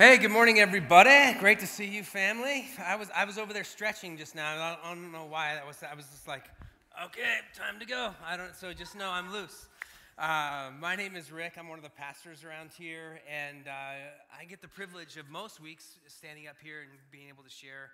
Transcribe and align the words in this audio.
Hey, 0.00 0.16
good 0.16 0.30
morning, 0.30 0.60
everybody. 0.60 1.38
Great 1.40 1.58
to 1.58 1.66
see 1.66 1.84
you, 1.84 2.02
family. 2.02 2.64
I 2.82 2.96
was 2.96 3.10
I 3.14 3.26
was 3.26 3.36
over 3.36 3.52
there 3.52 3.64
stretching 3.64 4.16
just 4.16 4.34
now. 4.34 4.78
I 4.82 4.94
don't, 4.94 5.12
know 5.12 5.26
why 5.28 5.52
that 5.52 5.66
was. 5.66 5.76
I 5.84 5.94
was 5.94 6.06
just 6.06 6.26
like, 6.26 6.44
okay, 7.04 7.44
time 7.54 7.78
to 7.80 7.84
go. 7.84 8.14
I 8.26 8.38
don't. 8.38 8.56
So 8.56 8.72
just 8.72 8.96
know 8.96 9.10
I'm 9.10 9.30
loose. 9.30 9.68
Uh, 10.16 10.70
my 10.80 10.96
name 10.96 11.16
is 11.16 11.30
Rick. 11.30 11.56
I'm 11.58 11.68
one 11.68 11.78
of 11.78 11.84
the 11.84 11.90
pastors 11.90 12.44
around 12.44 12.70
here, 12.78 13.20
and 13.28 13.68
uh, 13.68 14.40
I 14.40 14.46
get 14.48 14.62
the 14.62 14.68
privilege 14.68 15.18
of 15.18 15.28
most 15.28 15.60
weeks 15.60 15.98
standing 16.06 16.48
up 16.48 16.56
here 16.64 16.80
and 16.80 16.90
being 17.12 17.28
able 17.28 17.42
to 17.42 17.50
share 17.50 17.90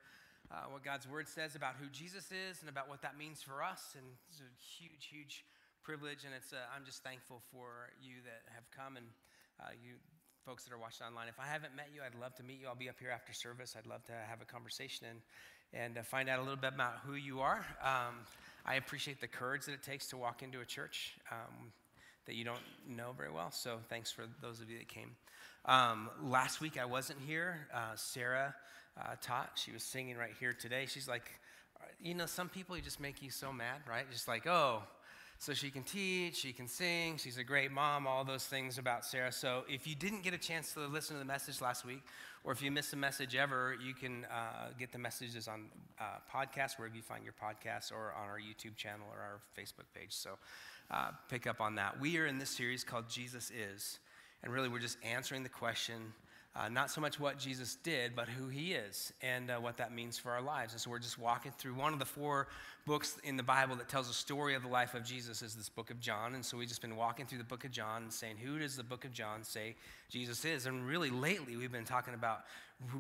uh, 0.53 0.71
what 0.71 0.85
God's 0.85 1.09
Word 1.09 1.27
says 1.27 1.57
about 1.57 1.75
who 1.75 1.89
Jesus 1.89 2.31
is 2.31 2.61
and 2.61 2.71
about 2.71 2.89
what 2.89 3.03
that 3.03 3.19
means 3.19 3.43
for 3.43 3.65
us. 3.65 3.97
And 3.99 4.07
it's 4.31 4.39
a 4.39 4.47
huge, 4.63 5.11
huge 5.11 5.45
privilege, 5.83 6.23
and 6.25 6.33
it's. 6.33 6.53
Uh, 6.53 6.71
I'm 6.71 6.85
just 6.85 7.03
thankful 7.03 7.43
for 7.51 7.91
you 8.01 8.23
that 8.23 8.47
have 8.55 8.71
come 8.71 8.97
and 8.97 9.07
uh, 9.59 9.75
you 9.83 9.99
folks 10.47 10.63
that 10.63 10.73
are 10.73 10.79
watching 10.79 11.05
online. 11.05 11.27
If 11.27 11.41
I 11.41 11.47
haven't 11.47 11.75
met 11.75 11.89
you, 11.93 12.03
I'd 12.07 12.15
love 12.21 12.37
to 12.37 12.45
meet 12.45 12.61
you. 12.61 12.69
I'll 12.69 12.77
be 12.77 12.89
up 12.89 13.01
here 13.01 13.11
after 13.11 13.33
service. 13.33 13.75
I'd 13.77 13.91
love 13.91 14.05
to 14.05 14.13
have 14.13 14.41
a 14.41 14.45
conversation 14.45 15.09
and, 15.11 15.21
and 15.83 15.99
uh, 15.99 16.03
find 16.05 16.29
out 16.29 16.39
a 16.39 16.43
little 16.43 16.57
bit 16.57 16.73
about 16.73 16.99
who 17.05 17.15
you 17.15 17.41
are. 17.41 17.67
Um, 17.83 18.15
I 18.65 18.77
appreciate 18.77 19.21
the 19.21 19.27
courage 19.27 19.65
that 19.65 19.73
it 19.73 19.83
takes 19.83 20.07
to 20.11 20.17
walk 20.17 20.45
into 20.45 20.61
a 20.61 20.65
church 20.65 21.17
um, 21.33 21.73
that 22.27 22.37
you 22.37 22.45
don't 22.45 22.61
know 22.89 23.11
very 23.17 23.33
well. 23.33 23.51
So 23.51 23.79
thanks 23.89 24.13
for 24.13 24.23
those 24.41 24.61
of 24.61 24.71
you 24.71 24.79
that 24.79 24.87
came. 24.87 25.17
Um, 25.65 26.11
last 26.23 26.61
week 26.61 26.79
I 26.81 26.85
wasn't 26.85 27.19
here. 27.27 27.67
Uh, 27.75 27.97
Sarah 27.97 28.55
uh, 28.97 29.17
taught. 29.21 29.51
She 29.57 29.73
was 29.73 29.83
singing 29.83 30.17
right 30.17 30.35
here 30.39 30.53
today. 30.53 30.87
She's 30.87 31.09
like, 31.09 31.29
you 32.01 32.15
know, 32.15 32.27
some 32.27 32.49
people 32.49 32.77
just 32.77 33.01
make 33.01 33.21
you 33.21 33.31
so 33.31 33.53
mad, 33.53 33.81
right? 33.89 34.09
Just 34.13 34.29
like, 34.29 34.47
oh, 34.47 34.85
so 35.39 35.53
she 35.53 35.71
can 35.71 35.83
teach, 35.83 36.37
she 36.37 36.53
can 36.53 36.67
sing, 36.67 37.19
she's 37.19 37.39
a 37.39 37.45
great 37.45 37.71
mom, 37.71 38.07
all 38.07 38.25
those 38.25 38.45
things 38.45 38.79
about 38.79 39.05
Sarah. 39.05 39.33
So 39.33 39.65
if 39.69 39.87
you 39.87 39.95
didn't 39.95 40.23
get 40.23 40.35
a 40.35 40.39
chance 40.39 40.73
to 40.75 40.87
listen 40.87 41.15
to 41.15 41.19
the 41.19 41.27
message 41.27 41.61
last 41.61 41.85
week, 41.85 42.03
or 42.45 42.53
if 42.53 42.63
you 42.63 42.71
missed 42.71 42.93
a 42.93 42.97
message 42.97 43.35
ever, 43.35 43.77
you 43.85 43.93
can 43.93 44.25
uh, 44.27 44.69
get 44.79 44.93
the 44.93 44.99
messages 44.99 45.49
on 45.49 45.67
uh, 46.01 46.05
podcasts, 46.33 46.79
wherever 46.79 46.95
you 46.95 47.03
find 47.03 47.25
your 47.25 47.35
podcasts, 47.35 47.93
or 47.93 48.15
on 48.17 48.29
our 48.29 48.39
YouTube 48.39 48.77
channel 48.77 49.07
or 49.13 49.19
our 49.19 49.41
Facebook 49.59 49.87
page. 49.95 50.13
So 50.13 50.31
uh, 50.91 51.11
pick 51.29 51.47
up 51.47 51.61
on 51.61 51.75
that. 51.75 52.01
We 52.01 52.19
are 52.19 52.27
in 52.27 52.39
this 52.39 52.51
series 52.51 52.85
called 52.85 53.09
Jesus 53.09 53.51
Is. 53.51 53.99
And 54.43 54.53
really, 54.53 54.69
we're 54.69 54.79
just 54.79 54.99
answering 55.03 55.43
the 55.43 55.49
question 55.49 56.13
uh, 56.57 56.69
not 56.69 56.91
so 56.91 57.01
much 57.01 57.21
what 57.21 57.39
Jesus 57.39 57.77
did, 57.83 58.17
but 58.17 58.29
who 58.29 58.49
he 58.49 58.73
is 58.73 59.13
and 59.21 59.51
uh, 59.51 59.57
what 59.57 59.77
that 59.77 59.93
means 59.93 60.19
for 60.19 60.31
our 60.31 60.41
lives. 60.41 60.73
And 60.73 60.81
so 60.81 60.91
we're 60.91 60.99
just 60.99 61.19
walking 61.19 61.53
through 61.59 61.75
one 61.75 61.93
of 61.93 61.99
the 61.99 62.07
four 62.07 62.49
books 62.87 63.19
in 63.25 63.37
the 63.37 63.43
Bible 63.43 63.77
that 63.77 63.89
tells 63.89 64.09
a 64.09 64.15
story 64.15 64.55
of 64.55 64.63
the 64.63 64.69
life 64.69 64.95
of 64.95 65.05
Jesus 65.05 65.43
is 65.43 65.55
this 65.55 65.69
book 65.69 65.91
of 65.91 66.01
John. 66.01 66.35
And 66.35 66.45
so 66.45 66.57
we've 66.57 66.69
just 66.69 66.81
been 66.81 66.97
walking 66.97 67.27
through 67.27 67.39
the 67.39 67.45
book 67.45 67.65
of 67.65 67.73
John 67.73 68.05
and 68.05 68.13
saying, 68.13 68.37
who 68.43 68.59
does 68.59 68.77
the 68.77 68.85
book 68.85 69.05
of 69.05 69.13
John 69.13 69.45
say 69.45 69.75
Jesus 70.09 70.45
is? 70.45 70.67
And 70.67 70.87
really 70.87 71.11
lately 71.11 71.57
we've 71.57 71.73
been 71.73 71.85
talking 71.85 72.15
about 72.15 72.41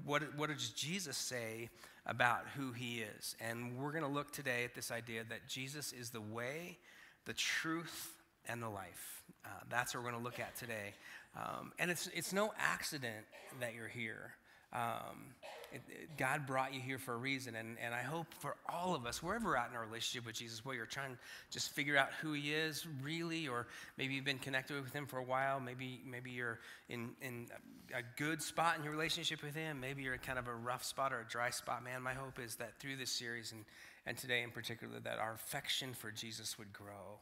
what, 0.04 0.22
what 0.36 0.50
does 0.50 0.70
Jesus 0.70 1.16
say 1.16 1.70
about 2.04 2.42
who 2.56 2.72
he 2.72 3.04
is? 3.18 3.36
And 3.40 3.78
we're 3.78 3.92
going 3.92 4.04
to 4.04 4.10
look 4.10 4.32
today 4.32 4.64
at 4.64 4.74
this 4.74 4.90
idea 4.90 5.22
that 5.28 5.48
Jesus 5.48 5.92
is 5.92 6.10
the 6.10 6.20
way, 6.20 6.78
the 7.24 7.32
truth, 7.32 8.12
and 8.48 8.62
the 8.62 8.68
life. 8.68 9.22
Uh, 9.44 9.48
that's 9.70 9.94
what 9.94 10.02
we're 10.02 10.10
going 10.10 10.22
to 10.22 10.24
look 10.24 10.40
at 10.40 10.56
today. 10.56 10.94
Um, 11.36 11.72
and 11.78 11.90
it's, 11.90 12.08
it's 12.14 12.32
no 12.32 12.52
accident 12.58 13.26
that 13.60 13.74
you're 13.74 13.88
here. 13.88 14.32
Um, 14.72 15.34
it, 15.72 15.82
it, 15.88 16.16
God 16.16 16.46
brought 16.46 16.74
you 16.74 16.80
here 16.80 16.98
for 16.98 17.14
a 17.14 17.16
reason. 17.16 17.54
And, 17.54 17.76
and 17.82 17.94
I 17.94 18.02
hope 18.02 18.26
for 18.38 18.56
all 18.68 18.94
of 18.94 19.06
us, 19.06 19.22
wherever 19.22 19.48
we're 19.48 19.56
at 19.56 19.70
in 19.70 19.76
our 19.76 19.84
relationship 19.84 20.26
with 20.26 20.34
Jesus, 20.34 20.64
where 20.64 20.74
you're 20.74 20.86
trying 20.86 21.12
to 21.12 21.18
just 21.50 21.70
figure 21.70 21.96
out 21.96 22.08
who 22.20 22.32
he 22.32 22.52
is 22.52 22.86
really, 23.02 23.48
or 23.48 23.66
maybe 23.98 24.14
you've 24.14 24.24
been 24.24 24.38
connected 24.38 24.82
with 24.82 24.92
him 24.92 25.06
for 25.06 25.18
a 25.18 25.22
while. 25.22 25.60
Maybe, 25.60 26.00
maybe 26.10 26.30
you're 26.30 26.58
in, 26.88 27.10
in 27.20 27.46
a 27.94 28.02
good 28.16 28.42
spot 28.42 28.76
in 28.78 28.84
your 28.84 28.92
relationship 28.92 29.42
with 29.42 29.54
him. 29.54 29.80
Maybe 29.80 30.02
you're 30.02 30.14
in 30.14 30.20
kind 30.20 30.38
of 30.38 30.48
a 30.48 30.54
rough 30.54 30.84
spot 30.84 31.12
or 31.12 31.20
a 31.20 31.28
dry 31.28 31.50
spot. 31.50 31.84
Man, 31.84 32.02
my 32.02 32.14
hope 32.14 32.38
is 32.38 32.56
that 32.56 32.78
through 32.78 32.96
this 32.96 33.10
series 33.10 33.52
and, 33.52 33.64
and 34.06 34.16
today 34.16 34.42
in 34.42 34.50
particular, 34.50 35.00
that 35.00 35.18
our 35.18 35.34
affection 35.34 35.92
for 35.94 36.10
Jesus 36.10 36.58
would 36.58 36.72
grow 36.72 37.20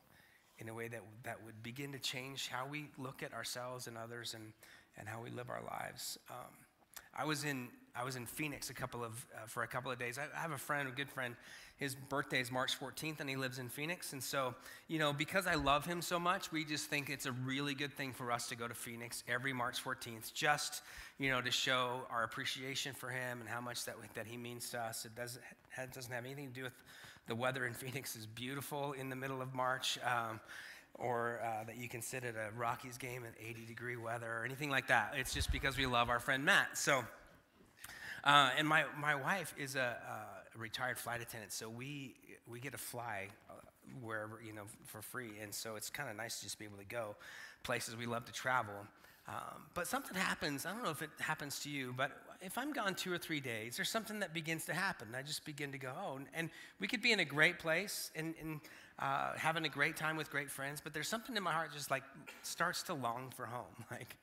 in 0.58 0.68
a 0.68 0.74
way 0.74 0.88
that, 0.88 1.00
that 1.24 1.44
would 1.44 1.62
begin 1.62 1.92
to 1.92 1.98
change 1.98 2.48
how 2.48 2.66
we 2.66 2.88
look 2.98 3.22
at 3.22 3.32
ourselves 3.32 3.86
and 3.86 3.96
others 3.98 4.34
and, 4.34 4.52
and 4.98 5.08
how 5.08 5.20
we 5.22 5.30
live 5.30 5.50
our 5.50 5.62
lives. 5.62 6.18
Um, 6.30 6.54
I 7.16 7.24
was 7.24 7.44
in 7.44 7.68
I 7.96 8.02
was 8.02 8.16
in 8.16 8.26
Phoenix 8.26 8.70
a 8.70 8.74
couple 8.74 9.04
of 9.04 9.24
uh, 9.34 9.46
for 9.46 9.62
a 9.62 9.68
couple 9.68 9.90
of 9.92 10.00
days. 10.00 10.18
I, 10.18 10.24
I, 10.36 10.40
have 10.40 10.50
a 10.50 10.58
friend, 10.58 10.88
a 10.88 10.90
good 10.90 11.08
friend. 11.08 11.36
His 11.76 11.94
birthday 11.94 12.40
is 12.40 12.50
March 12.50 12.78
14th, 12.78 13.20
and 13.20 13.30
he 13.30 13.36
lives 13.36 13.58
in 13.60 13.68
Phoenix. 13.68 14.12
And 14.12 14.22
so, 14.22 14.54
you 14.88 14.98
know, 14.98 15.12
because 15.12 15.46
I 15.46 15.54
love 15.54 15.86
him 15.86 16.02
so 16.02 16.18
much, 16.18 16.50
we 16.50 16.64
just 16.64 16.86
think 16.86 17.08
it's 17.08 17.26
a 17.26 17.32
really 17.32 17.74
good 17.74 17.92
thing 17.92 18.12
for 18.12 18.32
us 18.32 18.48
to 18.48 18.56
go 18.56 18.66
to 18.66 18.74
Phoenix 18.74 19.22
every 19.28 19.52
March 19.52 19.82
14th, 19.82 20.32
just 20.34 20.82
you 21.18 21.30
know, 21.30 21.40
to 21.40 21.52
show 21.52 22.00
our 22.10 22.24
appreciation 22.24 22.94
for 22.94 23.08
him 23.10 23.40
and 23.40 23.48
how 23.48 23.60
much 23.60 23.84
that 23.84 23.94
that 24.14 24.26
he 24.26 24.36
means 24.36 24.70
to 24.70 24.80
us. 24.80 25.04
It 25.04 25.14
doesn't 25.14 25.42
it 25.78 25.92
doesn't 25.92 26.12
have 26.12 26.24
anything 26.24 26.48
to 26.48 26.54
do 26.54 26.62
with 26.64 26.74
the 27.26 27.34
weather 27.34 27.66
in 27.66 27.72
Phoenix 27.74 28.16
is 28.16 28.26
beautiful 28.26 28.92
in 28.92 29.08
the 29.08 29.16
middle 29.16 29.40
of 29.40 29.54
March, 29.54 29.98
um, 30.04 30.40
or 30.94 31.40
uh, 31.42 31.64
that 31.64 31.76
you 31.76 31.88
can 31.88 32.02
sit 32.02 32.24
at 32.24 32.34
a 32.36 32.56
Rockies 32.56 32.98
game 32.98 33.24
in 33.24 33.32
80 33.48 33.66
degree 33.66 33.96
weather 33.96 34.26
or 34.26 34.44
anything 34.44 34.70
like 34.70 34.88
that. 34.88 35.14
It's 35.16 35.34
just 35.34 35.50
because 35.50 35.76
we 35.76 35.86
love 35.86 36.08
our 36.08 36.20
friend 36.20 36.44
Matt. 36.44 36.78
So, 36.78 37.04
uh, 38.22 38.50
and 38.56 38.66
my, 38.66 38.84
my 38.98 39.14
wife 39.14 39.54
is 39.58 39.76
a, 39.76 39.96
a, 40.54 40.58
retired 40.58 40.96
flight 40.98 41.20
attendant, 41.20 41.52
so 41.52 41.68
we, 41.68 42.14
we 42.46 42.60
get 42.60 42.72
to 42.72 42.78
fly 42.78 43.26
uh, 43.50 43.54
wherever, 44.00 44.40
you 44.44 44.52
know, 44.52 44.62
for 44.86 45.02
free. 45.02 45.32
And 45.42 45.52
so 45.52 45.74
it's 45.74 45.90
kind 45.90 46.08
of 46.08 46.16
nice 46.16 46.38
to 46.38 46.44
just 46.44 46.60
be 46.60 46.64
able 46.64 46.78
to 46.78 46.84
go 46.84 47.16
places 47.64 47.96
we 47.96 48.06
love 48.06 48.24
to 48.26 48.32
travel. 48.32 48.74
Um, 49.26 49.64
but 49.74 49.86
something 49.86 50.16
happens. 50.16 50.64
I 50.64 50.72
don't 50.72 50.84
know 50.84 50.90
if 50.90 51.02
it 51.02 51.10
happens 51.18 51.58
to 51.60 51.70
you, 51.70 51.94
but 51.96 52.12
if 52.44 52.58
I'm 52.58 52.72
gone 52.72 52.94
two 52.94 53.12
or 53.12 53.18
three 53.18 53.40
days, 53.40 53.76
there's 53.76 53.88
something 53.88 54.20
that 54.20 54.34
begins 54.34 54.66
to 54.66 54.74
happen. 54.74 55.08
I 55.16 55.22
just 55.22 55.44
begin 55.44 55.72
to 55.72 55.78
go, 55.78 55.90
oh, 55.98 56.20
and 56.34 56.50
we 56.78 56.86
could 56.86 57.00
be 57.00 57.10
in 57.12 57.20
a 57.20 57.24
great 57.24 57.58
place 57.58 58.10
and, 58.14 58.34
and 58.40 58.60
uh, 58.98 59.32
having 59.36 59.64
a 59.64 59.68
great 59.68 59.96
time 59.96 60.16
with 60.16 60.30
great 60.30 60.50
friends, 60.50 60.80
but 60.82 60.92
there's 60.92 61.08
something 61.08 61.36
in 61.36 61.42
my 61.42 61.52
heart 61.52 61.70
just 61.72 61.90
like 61.90 62.02
starts 62.42 62.82
to 62.84 62.94
long 62.94 63.32
for 63.34 63.46
home. 63.46 63.64
Like, 63.90 64.16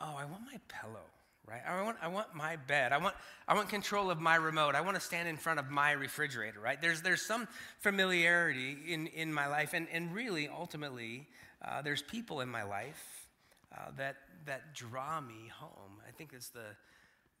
oh, 0.00 0.14
I 0.16 0.24
want 0.24 0.42
my 0.46 0.58
pillow, 0.68 1.04
right? 1.46 1.60
I 1.66 1.82
want, 1.82 1.98
I 2.00 2.08
want 2.08 2.34
my 2.34 2.56
bed. 2.56 2.92
I 2.92 2.98
want, 2.98 3.14
I 3.46 3.54
want 3.54 3.68
control 3.68 4.10
of 4.10 4.20
my 4.20 4.36
remote. 4.36 4.74
I 4.74 4.80
want 4.80 4.94
to 4.94 5.00
stand 5.00 5.28
in 5.28 5.36
front 5.36 5.58
of 5.58 5.70
my 5.70 5.92
refrigerator, 5.92 6.60
right? 6.60 6.80
There's, 6.80 7.02
there's 7.02 7.20
some 7.20 7.48
familiarity 7.80 8.76
in, 8.88 9.08
in 9.08 9.32
my 9.32 9.46
life, 9.46 9.74
and, 9.74 9.88
and 9.92 10.14
really, 10.14 10.48
ultimately, 10.48 11.26
uh, 11.62 11.82
there's 11.82 12.00
people 12.00 12.40
in 12.40 12.48
my 12.48 12.62
life 12.62 13.26
uh, 13.76 13.90
that, 13.98 14.16
that 14.46 14.74
draw 14.74 15.20
me 15.20 15.50
home. 15.52 15.98
I 16.06 16.12
think 16.12 16.32
it's 16.32 16.48
the 16.48 16.64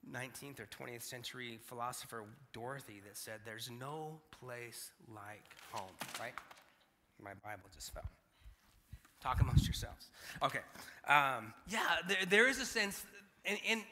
19th 0.08 0.60
or 0.60 0.66
20th 0.66 1.02
century 1.02 1.58
philosopher 1.66 2.24
Dorothy 2.52 3.00
that 3.04 3.16
said, 3.16 3.40
There's 3.44 3.70
no 3.70 4.20
place 4.40 4.90
like 5.08 5.44
home, 5.72 5.90
right? 6.18 6.32
My 7.22 7.32
Bible 7.44 7.68
just 7.74 7.92
fell. 7.92 8.08
Talk 9.20 9.40
amongst 9.40 9.66
yourselves. 9.66 10.08
Okay. 10.42 10.60
Um, 11.06 11.52
yeah, 11.68 11.96
there, 12.08 12.24
there 12.28 12.48
is 12.48 12.58
a 12.60 12.64
sense, 12.64 13.04
and, 13.44 13.58
and, 13.68 13.82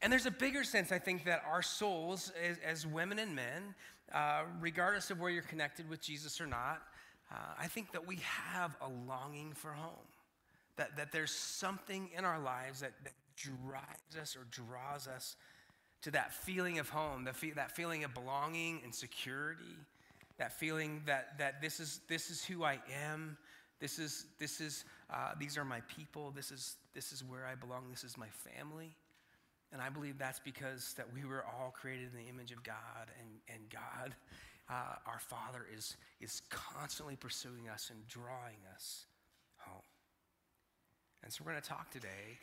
and, 0.00 0.10
there's 0.10 0.24
a 0.24 0.30
bigger 0.30 0.64
sense, 0.64 0.90
I 0.90 0.98
think, 0.98 1.24
that 1.24 1.42
our 1.46 1.60
souls, 1.60 2.32
as, 2.42 2.56
as 2.64 2.86
women 2.86 3.18
and 3.18 3.36
men, 3.36 3.74
uh, 4.12 4.44
regardless 4.60 5.10
of 5.10 5.20
where 5.20 5.30
you're 5.30 5.42
connected 5.42 5.88
with 5.88 6.00
Jesus 6.00 6.40
or 6.40 6.46
not, 6.46 6.82
uh, 7.30 7.36
I 7.58 7.66
think 7.66 7.92
that 7.92 8.06
we 8.06 8.16
have 8.22 8.76
a 8.80 8.88
longing 8.88 9.52
for 9.52 9.72
home. 9.72 10.06
That, 10.76 10.96
that 10.96 11.12
there's 11.12 11.30
something 11.30 12.10
in 12.16 12.24
our 12.24 12.40
lives 12.40 12.80
that, 12.80 12.92
that 13.04 13.12
drives 13.36 14.16
us 14.20 14.36
or 14.36 14.44
draws 14.50 15.06
us 15.06 15.36
to 16.02 16.10
that 16.10 16.32
feeling 16.32 16.78
of 16.78 16.88
home, 16.88 17.26
fe- 17.32 17.52
that 17.52 17.74
feeling 17.74 18.04
of 18.04 18.12
belonging 18.12 18.80
and 18.84 18.94
security, 18.94 19.78
that 20.38 20.52
feeling 20.58 21.00
that, 21.06 21.38
that 21.38 21.62
this, 21.62 21.80
is, 21.80 22.00
this 22.08 22.30
is 22.30 22.44
who 22.44 22.64
I 22.64 22.78
am, 23.06 23.38
this 23.80 23.98
is, 23.98 24.26
this 24.38 24.60
is, 24.60 24.84
uh, 25.10 25.32
these 25.38 25.56
are 25.56 25.64
my 25.64 25.80
people, 25.82 26.32
this 26.34 26.50
is, 26.50 26.76
this 26.94 27.12
is 27.12 27.22
where 27.24 27.46
I 27.46 27.54
belong, 27.54 27.84
this 27.90 28.04
is 28.04 28.18
my 28.18 28.28
family. 28.28 28.94
And 29.72 29.80
I 29.82 29.88
believe 29.88 30.18
that's 30.18 30.40
because 30.40 30.94
that 30.96 31.06
we 31.12 31.24
were 31.24 31.44
all 31.44 31.70
created 31.70 32.10
in 32.12 32.24
the 32.24 32.30
image 32.30 32.52
of 32.52 32.62
God, 32.62 33.10
and, 33.18 33.28
and 33.48 33.68
God, 33.70 34.14
uh, 34.68 34.96
our 35.06 35.18
Father, 35.18 35.66
is, 35.74 35.96
is 36.20 36.42
constantly 36.50 37.16
pursuing 37.16 37.68
us 37.72 37.90
and 37.90 38.06
drawing 38.06 38.58
us. 38.72 39.06
And 41.24 41.32
so 41.32 41.42
we're 41.44 41.52
going 41.52 41.62
to 41.62 41.68
talk 41.68 41.90
today 41.90 42.38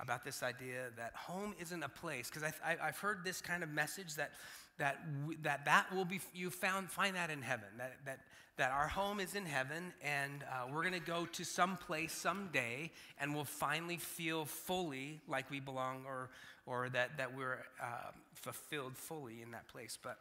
about 0.00 0.24
this 0.24 0.42
idea 0.42 0.86
that 0.96 1.12
home 1.14 1.54
isn't 1.60 1.82
a 1.84 1.88
place 1.88 2.28
because 2.28 2.42
I've 2.64 2.98
heard 2.98 3.20
this 3.24 3.40
kind 3.40 3.62
of 3.62 3.70
message 3.70 4.16
that 4.16 4.32
that 4.78 4.98
that 5.42 5.64
that 5.66 5.94
will 5.94 6.04
be 6.04 6.20
you 6.34 6.50
found 6.50 6.90
find 6.90 7.14
that 7.14 7.30
in 7.30 7.42
heaven 7.42 7.68
that 7.78 7.92
that 8.04 8.18
that 8.56 8.72
our 8.72 8.88
home 8.88 9.20
is 9.20 9.36
in 9.36 9.46
heaven 9.46 9.92
and 10.02 10.42
uh, 10.42 10.66
we're 10.68 10.82
going 10.82 10.94
to 10.94 10.98
go 10.98 11.26
to 11.26 11.44
some 11.44 11.76
place 11.76 12.12
someday 12.12 12.90
and 13.20 13.32
we'll 13.32 13.44
finally 13.44 13.96
feel 13.96 14.44
fully 14.44 15.20
like 15.28 15.48
we 15.48 15.60
belong 15.60 16.02
or 16.04 16.30
or 16.66 16.88
that 16.88 17.16
that 17.16 17.36
we're 17.36 17.64
uh, 17.80 18.10
fulfilled 18.34 18.96
fully 18.96 19.42
in 19.42 19.52
that 19.52 19.68
place. 19.68 19.96
But 20.02 20.18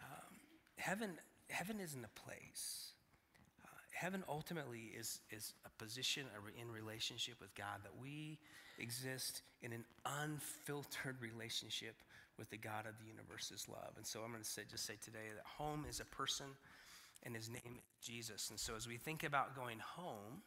um, 0.00 0.36
heaven 0.76 1.10
heaven 1.50 1.80
isn't 1.80 2.04
a 2.04 2.20
place 2.20 2.92
heaven 3.98 4.22
ultimately 4.28 4.92
is, 4.96 5.20
is 5.30 5.54
a 5.66 5.82
position 5.82 6.24
in 6.60 6.70
relationship 6.70 7.34
with 7.40 7.52
God, 7.54 7.82
that 7.82 7.92
we 8.00 8.38
exist 8.78 9.42
in 9.62 9.72
an 9.72 9.84
unfiltered 10.06 11.16
relationship 11.20 11.96
with 12.38 12.48
the 12.50 12.56
God 12.56 12.86
of 12.86 12.94
the 13.00 13.06
universe's 13.06 13.68
love. 13.68 13.92
And 13.96 14.06
so 14.06 14.20
I'm 14.20 14.30
going 14.30 14.42
to 14.42 14.48
say, 14.48 14.62
just 14.70 14.86
say 14.86 14.94
today 15.02 15.26
that 15.34 15.44
home 15.44 15.84
is 15.88 15.98
a 15.98 16.04
person 16.04 16.46
and 17.24 17.34
his 17.34 17.48
name 17.48 17.74
is 17.76 18.06
Jesus. 18.06 18.50
And 18.50 18.58
so 18.58 18.76
as 18.76 18.86
we 18.86 18.96
think 18.96 19.24
about 19.24 19.56
going 19.56 19.80
home, 19.80 20.42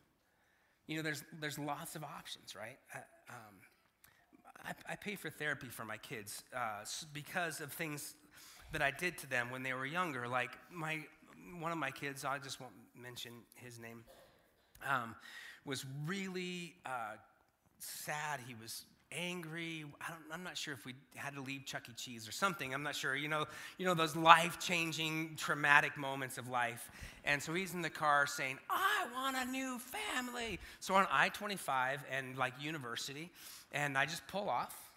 you 0.87 0.95
know, 0.95 1.03
there's, 1.03 1.23
there's 1.41 1.59
lots 1.59 1.95
of 1.95 2.03
options, 2.05 2.55
right? 2.55 2.77
I, 2.93 2.99
um, 3.29 3.55
I, 4.65 4.93
I, 4.93 4.95
pay 4.95 5.15
for 5.15 5.29
therapy 5.29 5.67
for 5.67 5.83
my 5.83 5.97
kids 5.97 6.43
uh, 6.55 6.85
because 7.13 7.59
of 7.59 7.73
things 7.73 8.15
that 8.71 8.81
I 8.81 8.91
did 8.91 9.17
to 9.19 9.29
them 9.29 9.51
when 9.51 9.63
they 9.63 9.73
were 9.73 9.85
younger. 9.85 10.27
Like 10.27 10.51
my, 10.71 10.99
one 11.59 11.71
of 11.71 11.77
my 11.77 11.91
kids, 11.91 12.23
I 12.23 12.39
just 12.39 12.59
won't 12.61 12.73
mention 13.01 13.31
his 13.55 13.79
name, 13.79 14.03
um, 14.89 15.15
was 15.65 15.85
really 16.05 16.75
uh, 16.85 17.15
sad. 17.79 18.39
He 18.47 18.55
was 18.55 18.85
angry. 19.11 19.85
I 20.01 20.33
am 20.33 20.43
not 20.43 20.57
sure 20.57 20.73
if 20.73 20.85
we 20.85 20.93
had 21.15 21.35
to 21.35 21.41
leave 21.41 21.65
Chuck 21.65 21.83
E. 21.89 21.93
Cheese 21.95 22.27
or 22.27 22.31
something. 22.31 22.73
I'm 22.73 22.83
not 22.83 22.95
sure. 22.95 23.15
You 23.15 23.27
know, 23.27 23.45
you 23.77 23.85
know 23.85 23.93
those 23.93 24.15
life-changing, 24.15 25.35
traumatic 25.37 25.97
moments 25.97 26.37
of 26.37 26.47
life. 26.47 26.89
And 27.25 27.41
so 27.41 27.53
he's 27.53 27.73
in 27.73 27.81
the 27.81 27.89
car 27.89 28.25
saying, 28.25 28.57
"I 28.69 29.07
want 29.13 29.35
a 29.37 29.45
new 29.45 29.79
family." 29.79 30.59
So 30.79 30.95
on 30.95 31.07
I-25 31.11 31.99
and 32.09 32.37
like 32.37 32.53
University, 32.61 33.29
and 33.71 33.97
I 33.97 34.05
just 34.05 34.25
pull 34.27 34.49
off 34.49 34.91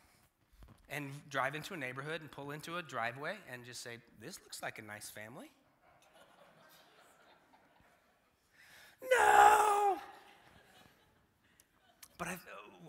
and 0.88 1.10
drive 1.30 1.54
into 1.54 1.74
a 1.74 1.76
neighborhood 1.76 2.20
and 2.20 2.30
pull 2.30 2.50
into 2.52 2.76
a 2.76 2.82
driveway 2.82 3.36
and 3.52 3.64
just 3.64 3.82
say, 3.82 3.98
"This 4.20 4.38
looks 4.42 4.62
like 4.62 4.78
a 4.78 4.82
nice 4.82 5.10
family." 5.10 5.50
No. 9.18 9.96
But 12.18 12.28
I, 12.28 12.36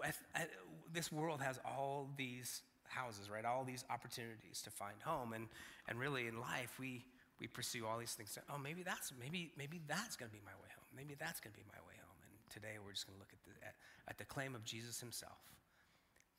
I, 0.04 0.14
I 0.36 0.46
this 0.94 1.12
world 1.12 1.42
has 1.42 1.60
all 1.66 2.10
these 2.18 2.62
houses, 2.88 3.30
right? 3.30 3.46
All 3.46 3.64
these 3.64 3.84
opportunities 3.90 4.62
to 4.64 4.70
find 4.70 4.96
home. 5.04 5.34
And, 5.34 5.48
and 5.88 6.00
really 6.00 6.28
in 6.28 6.40
life, 6.40 6.80
we, 6.80 7.04
we 7.40 7.48
pursue 7.48 7.86
all 7.86 7.98
these 7.98 8.14
things. 8.14 8.38
Oh, 8.50 8.58
maybe 8.58 8.84
that's, 8.84 9.12
maybe, 9.20 9.52
maybe 9.58 9.82
that's 9.88 10.16
going 10.16 10.32
to 10.32 10.36
be 10.36 10.42
my 10.46 10.56
way 10.62 10.70
home. 10.74 10.88
Maybe 10.96 11.16
that's 11.20 11.40
going 11.40 11.52
to 11.54 11.60
be 11.60 11.66
my 11.68 11.82
way 11.88 11.96
home. 12.00 12.18
And 12.24 12.34
today 12.50 12.80
we're 12.84 12.94
just 12.94 13.06
going 13.08 13.18
to 13.18 13.20
look 13.20 13.34
at 13.34 13.44
the, 13.44 13.68
at, 13.68 13.76
at 14.08 14.18
the 14.18 14.26
claim 14.26 14.56
of 14.56 14.64
Jesus 14.64 15.00
himself 15.00 15.38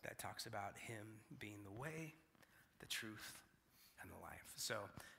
that 0.02 0.18
talks 0.18 0.46
about 0.46 0.72
him 0.78 1.20
being 1.38 1.58
the 1.64 1.72
way, 1.72 2.14
the 2.80 2.86
truth, 2.86 3.34
and 4.00 4.10
the 4.10 4.20
life. 4.22 4.52
So 4.56 4.76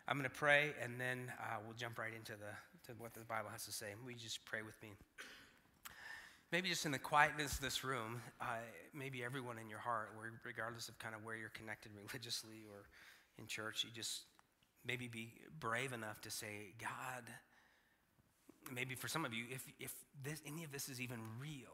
I'm 0.08 0.18
going 0.18 0.30
to 0.30 0.36
pray, 0.36 0.74
and 0.82 1.00
then 1.00 1.32
uh, 1.40 1.58
we'll 1.66 1.76
jump 1.76 2.00
right 2.00 2.14
into 2.16 2.34
the, 2.34 2.54
to 2.88 2.94
what 2.98 3.14
the 3.14 3.20
Bible 3.22 3.50
has 3.52 3.66
to 3.66 3.72
say. 3.72 3.88
You 4.08 4.16
just 4.16 4.44
pray 4.46 4.62
with 4.62 4.82
me? 4.82 4.94
maybe 6.52 6.70
just 6.70 6.86
in 6.86 6.92
the 6.92 7.00
quietness 7.00 7.56
of 7.56 7.62
this 7.62 7.84
room, 7.84 8.22
uh, 8.40 8.46
maybe 8.94 9.24
everyone 9.24 9.58
in 9.58 9.70
your 9.70 9.80
heart, 9.80 10.10
regardless 10.46 10.88
of 10.88 10.98
kind 11.00 11.14
of 11.14 11.24
where 11.24 11.36
you're 11.36 11.50
connected 11.50 11.92
religiously 12.08 12.64
or 12.72 12.86
in 13.38 13.48
church, 13.48 13.84
you 13.84 13.90
just 13.94 14.22
maybe 14.86 15.08
be 15.08 15.34
brave 15.60 15.94
enough 15.94 16.22
to 16.22 16.32
say, 16.32 16.74
God, 16.80 17.24
maybe 18.74 18.96
for 18.96 19.08
some 19.08 19.26
of 19.26 19.34
you, 19.34 19.46
if, 19.50 19.66
if 19.80 19.94
this, 20.24 20.42
any 20.46 20.64
of 20.64 20.72
this 20.72 20.90
is 20.90 21.02
even 21.02 21.20
real, 21.40 21.68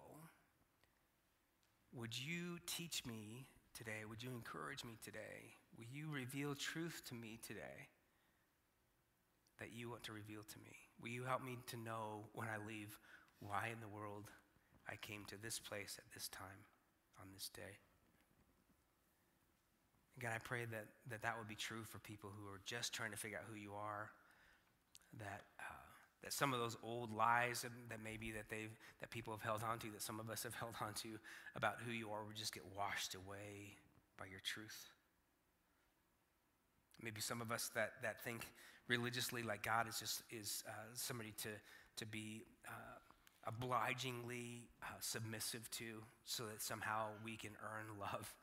would 1.96 2.18
you 2.18 2.58
teach 2.66 3.06
me 3.06 3.46
today? 3.76 4.02
Would 4.10 4.24
you 4.24 4.32
encourage 4.32 4.84
me 4.84 4.98
today? 5.04 5.54
Will 5.78 5.86
you 5.92 6.08
reveal 6.12 6.56
truth 6.56 7.04
to 7.10 7.14
me 7.14 7.40
today 7.46 7.90
that 9.60 9.70
you 9.74 9.90
want 9.90 10.04
to 10.04 10.14
reveal 10.14 10.42
to 10.42 10.60
me? 10.60 10.83
Will 11.02 11.10
you 11.10 11.24
help 11.24 11.44
me 11.44 11.58
to 11.68 11.78
know 11.78 12.26
when 12.34 12.48
I 12.48 12.66
leave 12.66 12.98
why 13.48 13.70
in 13.72 13.80
the 13.82 13.88
world 13.88 14.30
I 14.90 14.96
came 14.96 15.24
to 15.28 15.36
this 15.42 15.60
place 15.60 15.98
at 15.98 16.12
this 16.14 16.28
time 16.28 16.68
on 17.22 17.28
this 17.34 17.50
day. 17.54 17.80
God, 20.22 20.32
I 20.36 20.40
pray 20.40 20.66
that, 20.66 20.86
that 21.10 21.22
that 21.24 21.38
would 21.38 21.48
be 21.48 21.56
true 21.56 21.84
for 21.84 22.00
people 22.00 22.30
who 22.30 22.48
are 22.52 22.62
just 22.66 22.94
trying 22.94 23.12
to 23.12 23.18
figure 23.18 23.38
out 23.38 23.46
who 23.50 23.58
you 23.58 23.74
are, 23.74 24.12
that, 25.20 25.42
uh, 25.60 25.86
that 26.22 26.34
some 26.34 26.54
of 26.54 26.60
those 26.60 26.78
old 26.84 27.12
lies 27.12 27.64
that, 27.64 28.00
maybe 28.04 28.32
that, 28.32 28.50
they've, 28.50 28.78
that 29.00 29.10
people 29.10 29.34
have 29.34 29.42
held 29.42 29.64
onto, 29.64 29.92
that 29.92 30.02
some 30.02 30.20
of 30.20 30.30
us 30.30 30.44
have 30.44 30.54
held 30.54 30.76
onto 30.82 31.18
about 31.56 31.76
who 31.86 31.92
you 31.92 32.10
are 32.10 32.24
would 32.24 32.36
just 32.36 32.54
get 32.54 32.64
washed 32.78 33.16
away 33.16 33.76
by 34.20 34.26
your 34.26 34.42
truth. 34.44 34.90
Maybe 37.02 37.22
some 37.22 37.42
of 37.42 37.52
us 37.52 37.70
that, 37.76 37.92
that 38.02 38.24
think 38.24 38.48
religiously 38.88 39.44
like 39.44 39.64
God 39.64 39.88
is 39.88 40.00
just 40.00 40.24
is 40.32 40.64
uh, 40.68 40.72
somebody 40.94 41.34
to, 41.44 41.50
to 41.98 42.06
be 42.06 42.44
uh, 42.68 43.00
obligingly 43.48 44.70
uh, 44.82 45.00
submissive 45.00 45.70
to 45.72 46.04
so 46.26 46.44
that 46.46 46.62
somehow 46.62 47.08
we 47.24 47.36
can 47.36 47.52
earn 47.64 48.00
love, 48.00 48.34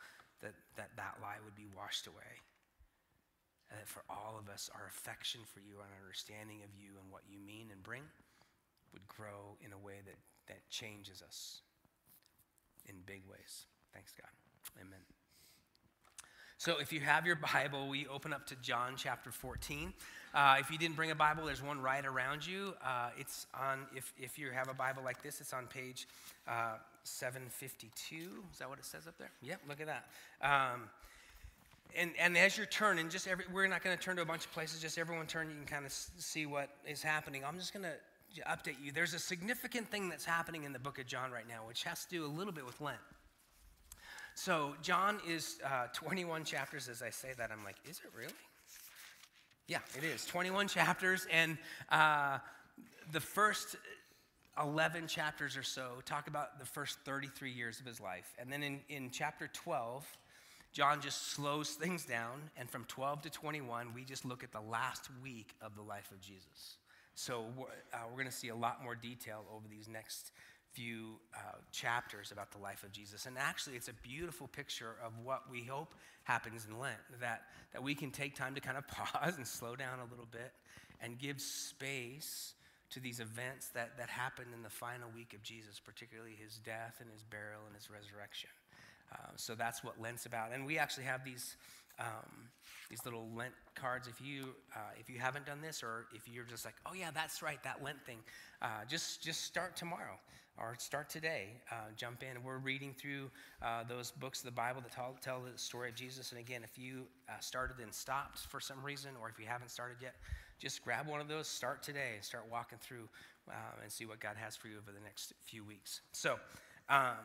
that, 0.42 0.54
that 0.76 0.90
that 0.96 1.16
lie 1.22 1.36
would 1.44 1.54
be 1.54 1.66
washed 1.76 2.06
away. 2.06 2.40
And 3.70 3.78
that 3.78 3.88
for 3.88 4.02
all 4.10 4.36
of 4.38 4.52
us, 4.52 4.68
our 4.74 4.86
affection 4.88 5.40
for 5.46 5.60
you 5.60 5.78
and 5.78 5.88
understanding 6.02 6.58
of 6.64 6.70
you 6.76 6.90
and 7.00 7.10
what 7.10 7.22
you 7.30 7.38
mean 7.38 7.68
and 7.70 7.82
bring 7.82 8.02
would 8.92 9.06
grow 9.06 9.56
in 9.64 9.72
a 9.72 9.78
way 9.78 10.02
that, 10.04 10.18
that 10.48 10.68
changes 10.70 11.22
us 11.22 11.62
in 12.88 12.96
big 13.06 13.22
ways. 13.30 13.66
Thanks, 13.94 14.12
God. 14.12 14.30
Amen. 14.80 15.19
So 16.60 16.76
if 16.78 16.92
you 16.92 17.00
have 17.00 17.24
your 17.24 17.36
Bible, 17.36 17.88
we 17.88 18.06
open 18.06 18.34
up 18.34 18.46
to 18.48 18.56
John 18.56 18.92
chapter 18.94 19.30
14. 19.30 19.94
Uh, 20.34 20.56
if 20.60 20.70
you 20.70 20.76
didn't 20.76 20.94
bring 20.94 21.10
a 21.10 21.14
Bible, 21.14 21.46
there's 21.46 21.62
one 21.62 21.80
right 21.80 22.04
around 22.04 22.46
you. 22.46 22.74
Uh, 22.84 23.08
it's 23.16 23.46
on, 23.58 23.86
if, 23.96 24.12
if 24.18 24.38
you 24.38 24.50
have 24.50 24.68
a 24.68 24.74
Bible 24.74 25.02
like 25.02 25.22
this, 25.22 25.40
it's 25.40 25.54
on 25.54 25.66
page 25.68 26.06
uh, 26.46 26.74
752. 27.04 28.14
Is 28.52 28.58
that 28.58 28.68
what 28.68 28.78
it 28.78 28.84
says 28.84 29.06
up 29.06 29.16
there? 29.16 29.30
Yep, 29.40 29.60
look 29.70 29.80
at 29.80 29.86
that. 29.86 30.04
Um, 30.42 30.82
and, 31.96 32.10
and 32.20 32.36
as 32.36 32.58
you're 32.58 32.66
turning, 32.66 33.08
just 33.08 33.26
every, 33.26 33.46
we're 33.50 33.66
not 33.66 33.82
going 33.82 33.96
to 33.96 34.02
turn 34.02 34.16
to 34.16 34.22
a 34.22 34.26
bunch 34.26 34.44
of 34.44 34.52
places, 34.52 34.82
just 34.82 34.98
everyone 34.98 35.24
turn, 35.24 35.48
you 35.48 35.56
can 35.56 35.64
kind 35.64 35.86
of 35.86 35.92
see 35.92 36.44
what 36.44 36.68
is 36.86 37.02
happening. 37.02 37.42
I'm 37.42 37.56
just 37.56 37.72
going 37.72 37.86
to 37.86 38.42
update 38.42 38.76
you. 38.84 38.92
There's 38.92 39.14
a 39.14 39.18
significant 39.18 39.88
thing 39.88 40.10
that's 40.10 40.26
happening 40.26 40.64
in 40.64 40.74
the 40.74 40.78
book 40.78 40.98
of 40.98 41.06
John 41.06 41.30
right 41.30 41.48
now, 41.48 41.62
which 41.66 41.84
has 41.84 42.04
to 42.04 42.10
do 42.10 42.26
a 42.26 42.28
little 42.28 42.52
bit 42.52 42.66
with 42.66 42.78
Lent. 42.82 42.98
So, 44.42 44.72
John 44.80 45.20
is 45.28 45.58
uh, 45.62 45.88
21 45.92 46.44
chapters. 46.44 46.88
As 46.88 47.02
I 47.02 47.10
say 47.10 47.28
that, 47.36 47.50
I'm 47.52 47.62
like, 47.62 47.76
is 47.84 48.00
it 48.02 48.10
really? 48.16 48.32
Yeah, 49.68 49.80
it 49.98 50.02
is. 50.02 50.24
21 50.24 50.66
chapters. 50.66 51.26
And 51.30 51.58
uh, 51.90 52.38
the 53.12 53.20
first 53.20 53.76
11 54.58 55.08
chapters 55.08 55.58
or 55.58 55.62
so 55.62 55.96
talk 56.06 56.26
about 56.26 56.58
the 56.58 56.64
first 56.64 57.00
33 57.04 57.50
years 57.50 57.80
of 57.80 57.86
his 57.86 58.00
life. 58.00 58.32
And 58.38 58.50
then 58.50 58.62
in, 58.62 58.80
in 58.88 59.10
chapter 59.10 59.50
12, 59.52 60.06
John 60.72 61.02
just 61.02 61.32
slows 61.32 61.72
things 61.72 62.06
down. 62.06 62.40
And 62.56 62.70
from 62.70 62.86
12 62.86 63.20
to 63.20 63.30
21, 63.30 63.92
we 63.94 64.04
just 64.04 64.24
look 64.24 64.42
at 64.42 64.52
the 64.52 64.62
last 64.62 65.10
week 65.22 65.52
of 65.60 65.76
the 65.76 65.82
life 65.82 66.10
of 66.12 66.20
Jesus. 66.22 66.78
So 67.14 67.44
uh, 67.92 67.98
we're 68.08 68.16
going 68.16 68.24
to 68.24 68.32
see 68.32 68.48
a 68.48 68.56
lot 68.56 68.82
more 68.82 68.94
detail 68.94 69.44
over 69.54 69.68
these 69.68 69.86
next 69.86 70.32
few 70.72 71.18
uh, 71.34 71.56
chapters 71.72 72.30
about 72.32 72.52
the 72.52 72.58
life 72.58 72.82
of 72.84 72.92
Jesus. 72.92 73.26
And 73.26 73.36
actually, 73.36 73.76
it's 73.76 73.88
a 73.88 73.94
beautiful 73.94 74.46
picture 74.48 74.96
of 75.04 75.12
what 75.24 75.42
we 75.50 75.64
hope 75.64 75.94
happens 76.24 76.66
in 76.68 76.78
Lent 76.78 76.98
that, 77.20 77.42
that 77.72 77.82
we 77.82 77.94
can 77.94 78.10
take 78.10 78.36
time 78.36 78.54
to 78.54 78.60
kind 78.60 78.76
of 78.76 78.86
pause 78.88 79.36
and 79.36 79.46
slow 79.46 79.74
down 79.76 79.98
a 79.98 80.10
little 80.10 80.28
bit 80.30 80.52
and 81.00 81.18
give 81.18 81.40
space 81.40 82.54
to 82.90 83.00
these 83.00 83.20
events 83.20 83.68
that, 83.68 83.96
that 83.96 84.08
happened 84.08 84.48
in 84.54 84.62
the 84.62 84.70
final 84.70 85.08
week 85.14 85.32
of 85.34 85.42
Jesus, 85.42 85.80
particularly 85.80 86.36
his 86.40 86.58
death 86.58 86.96
and 87.00 87.10
his 87.10 87.22
burial 87.22 87.62
and 87.66 87.74
his 87.74 87.88
resurrection. 87.90 88.50
Uh, 89.12 89.16
so 89.36 89.54
that's 89.54 89.82
what 89.82 90.00
Lent's 90.00 90.26
about. 90.26 90.52
And 90.52 90.66
we 90.66 90.78
actually 90.78 91.04
have 91.04 91.24
these. 91.24 91.56
Um, 91.98 92.48
these 92.88 93.04
little 93.04 93.28
Lent 93.36 93.52
cards. 93.74 94.08
If 94.08 94.20
you 94.20 94.54
uh, 94.74 94.78
if 94.98 95.10
you 95.10 95.18
haven't 95.18 95.44
done 95.46 95.60
this, 95.60 95.82
or 95.82 96.06
if 96.14 96.26
you're 96.26 96.44
just 96.44 96.64
like, 96.64 96.74
oh 96.86 96.94
yeah, 96.94 97.10
that's 97.14 97.42
right, 97.42 97.62
that 97.62 97.84
Lent 97.84 98.02
thing, 98.04 98.18
uh, 98.62 98.84
just 98.88 99.22
just 99.22 99.44
start 99.44 99.76
tomorrow 99.76 100.18
or 100.60 100.74
start 100.78 101.08
today. 101.08 101.48
Uh, 101.70 101.74
jump 101.96 102.22
in. 102.22 102.42
We're 102.42 102.58
reading 102.58 102.94
through 102.96 103.30
uh, 103.62 103.84
those 103.88 104.10
books 104.10 104.40
of 104.40 104.44
the 104.44 104.50
Bible 104.52 104.82
that 104.82 104.92
tell, 104.92 105.16
tell, 105.22 105.40
the 105.40 105.58
story 105.58 105.88
of 105.88 105.94
Jesus. 105.94 106.32
And 106.32 106.40
again, 106.40 106.60
if 106.62 106.78
you 106.78 107.04
uh, 107.28 107.32
started 107.40 107.82
and 107.82 107.92
stopped 107.92 108.40
for 108.40 108.60
some 108.60 108.82
reason, 108.82 109.12
or 109.20 109.28
if 109.28 109.38
you 109.38 109.46
haven't 109.46 109.70
started 109.70 109.96
yet, 110.00 110.14
just 110.58 110.84
grab 110.84 111.08
one 111.08 111.20
of 111.20 111.28
those, 111.28 111.48
start 111.48 111.82
today, 111.82 112.12
and 112.16 112.24
start 112.24 112.44
walking 112.50 112.78
through 112.80 113.08
uh, 113.48 113.82
and 113.82 113.90
see 113.90 114.04
what 114.04 114.20
God 114.20 114.36
has 114.36 114.54
for 114.54 114.68
you 114.68 114.76
over 114.76 114.92
the 114.92 115.02
next 115.02 115.32
few 115.44 115.64
weeks. 115.64 116.02
So, 116.12 116.36
um, 116.88 117.16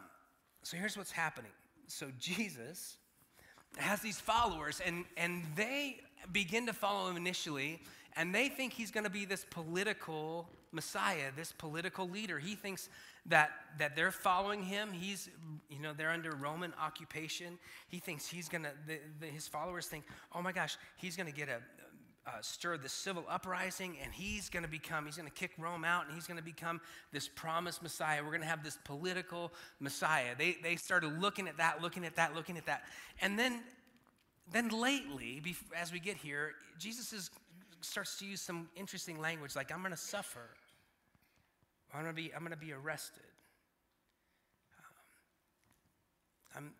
so 0.63 0.77
here's 0.77 0.97
what's 0.97 1.11
happening. 1.11 1.51
So 1.87 2.07
Jesus 2.17 2.97
has 3.77 3.99
these 3.99 4.19
followers, 4.19 4.81
and, 4.85 5.03
and 5.17 5.43
they 5.55 5.97
begin 6.31 6.65
to 6.67 6.73
follow 6.73 7.09
him 7.09 7.17
initially, 7.17 7.81
and 8.15 8.33
they 8.33 8.49
think 8.49 8.73
he's 8.73 8.91
going 8.91 9.03
to 9.03 9.09
be 9.09 9.25
this 9.25 9.45
political 9.49 10.47
Messiah, 10.71 11.31
this 11.35 11.51
political 11.51 12.09
leader. 12.09 12.37
He 12.37 12.55
thinks 12.55 12.89
that, 13.27 13.51
that 13.79 13.95
they're 13.95 14.11
following 14.11 14.61
him. 14.61 14.91
He's, 14.91 15.29
you 15.69 15.79
know, 15.79 15.93
they're 15.93 16.11
under 16.11 16.31
Roman 16.31 16.73
occupation. 16.81 17.57
He 17.87 17.99
thinks 17.99 18.27
he's 18.27 18.49
going 18.49 18.63
to, 18.63 19.25
his 19.27 19.47
followers 19.47 19.87
think, 19.87 20.03
oh 20.33 20.41
my 20.41 20.51
gosh, 20.51 20.77
he's 20.97 21.15
going 21.15 21.31
to 21.31 21.35
get 21.35 21.49
a, 21.49 21.59
uh, 22.27 22.31
stir 22.41 22.77
the 22.77 22.89
civil 22.89 23.23
uprising, 23.29 23.97
and 24.03 24.11
he's 24.11 24.49
going 24.49 24.63
to 24.63 24.69
become, 24.69 25.05
he's 25.05 25.15
going 25.15 25.29
to 25.29 25.35
kick 25.35 25.51
Rome 25.59 25.85
out, 25.85 26.05
and 26.05 26.15
he's 26.15 26.25
going 26.25 26.39
to 26.39 26.43
become 26.43 26.81
this 27.11 27.27
promised 27.27 27.83
Messiah. 27.83 28.23
We're 28.23 28.29
going 28.29 28.41
to 28.41 28.47
have 28.47 28.63
this 28.63 28.79
political 28.83 29.53
Messiah. 29.79 30.35
They, 30.37 30.57
they 30.63 30.75
started 30.75 31.21
looking 31.21 31.47
at 31.47 31.57
that, 31.57 31.81
looking 31.83 32.03
at 32.03 32.15
that, 32.15 32.33
looking 32.33 32.57
at 32.57 32.65
that. 32.65 32.83
And 33.21 33.37
then, 33.37 33.61
then 34.51 34.69
lately, 34.69 35.41
as 35.77 35.93
we 35.93 35.99
get 35.99 36.17
here, 36.17 36.53
Jesus 36.79 37.13
is, 37.13 37.29
starts 37.85 38.17
to 38.19 38.25
use 38.25 38.41
some 38.41 38.69
interesting 38.75 39.19
language 39.19 39.55
like, 39.55 39.71
I'm 39.71 39.79
going 39.79 39.91
to 39.91 39.97
suffer. 39.97 40.49
I'm 41.93 42.01
going 42.03 42.13
to 42.13 42.21
be, 42.21 42.31
I'm 42.33 42.39
going 42.39 42.51
to 42.51 42.57
be 42.57 42.73
arrested. 42.73 43.23
Um, 46.55 46.63
I'm, 46.65 46.71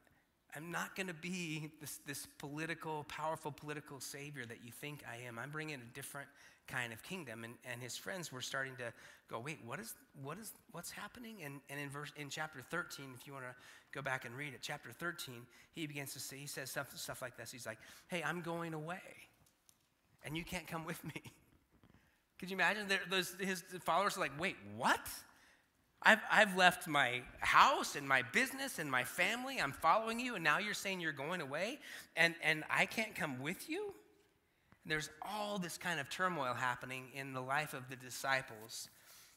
I'm 0.56 0.72
not 0.72 0.96
going 0.96 1.08
to 1.08 1.14
be 1.14 1.72
this, 1.82 2.00
this 2.06 2.28
political, 2.38 3.06
powerful 3.08 3.52
political 3.52 4.00
savior 4.00 4.46
that 4.46 4.64
you 4.64 4.72
think 4.72 5.04
I 5.10 5.28
am. 5.28 5.38
I'm 5.38 5.52
bringing 5.52 5.76
a 5.76 5.94
different 5.94 6.28
kind 6.68 6.94
of 6.94 7.04
kingdom. 7.04 7.44
And, 7.44 7.54
and 7.70 7.82
his 7.82 7.98
friends 7.98 8.32
were 8.32 8.42
starting 8.42 8.76
to 8.78 8.94
go, 9.30 9.40
wait, 9.40 9.60
what 9.66 9.80
is, 9.80 9.94
what 10.22 10.38
is, 10.38 10.52
what's 10.72 10.92
happening? 10.92 11.38
And, 11.44 11.60
and 11.70 11.80
in, 11.80 11.90
verse, 11.90 12.12
in 12.16 12.30
chapter 12.30 12.60
13, 12.70 13.08
if 13.20 13.28
you 13.28 13.34
want 13.34 13.46
to 13.46 13.56
go 13.94 14.02
back 14.02 14.26
and 14.26 14.36
read 14.36 14.54
it, 14.54 14.60
chapter 14.62 14.92
13, 14.92 15.42
he 15.74 15.88
begins 15.88 16.14
to 16.14 16.20
say, 16.20 16.38
he 16.38 16.48
says 16.48 16.72
stuff, 16.72 16.96
stuff 16.98 17.22
like 17.22 17.38
this. 17.38 17.52
He's 17.52 17.66
like, 17.66 17.78
hey, 18.08 18.24
I'm 18.24 18.42
going 18.42 18.74
away, 18.74 19.02
and 20.26 20.36
you 20.36 20.44
can't 20.44 20.68
come 20.68 20.86
with 20.86 21.02
me. 21.04 21.22
Could 22.40 22.50
you 22.50 22.58
imagine? 22.58 22.88
Those, 23.10 23.34
his 23.40 23.64
followers 23.84 24.18
are 24.18 24.20
like, 24.20 24.38
wait, 24.40 24.58
what? 24.76 25.08
I've, 26.02 26.20
I've 26.32 26.56
left 26.58 26.88
my 26.88 27.22
house 27.40 27.96
and 27.96 28.08
my 28.08 28.22
business 28.22 28.78
and 28.78 28.92
my 28.92 29.04
family. 29.04 29.60
I'm 29.60 29.72
following 29.72 30.20
you, 30.20 30.36
and 30.36 30.44
now 30.44 30.60
you're 30.60 30.74
saying 30.74 31.00
you're 31.00 31.14
going 31.14 31.42
away, 31.42 31.80
and, 32.16 32.36
and 32.44 32.64
I 32.70 32.86
can't 32.86 33.16
come 33.16 33.42
with 33.42 33.70
you? 33.70 33.94
And 34.84 34.92
There's 34.92 35.10
all 35.22 35.58
this 35.58 35.78
kind 35.78 36.00
of 36.00 36.10
turmoil 36.10 36.54
happening 36.54 37.06
in 37.16 37.34
the 37.34 37.42
life 37.42 37.74
of 37.74 37.90
the 37.90 37.96
disciples. 37.96 38.90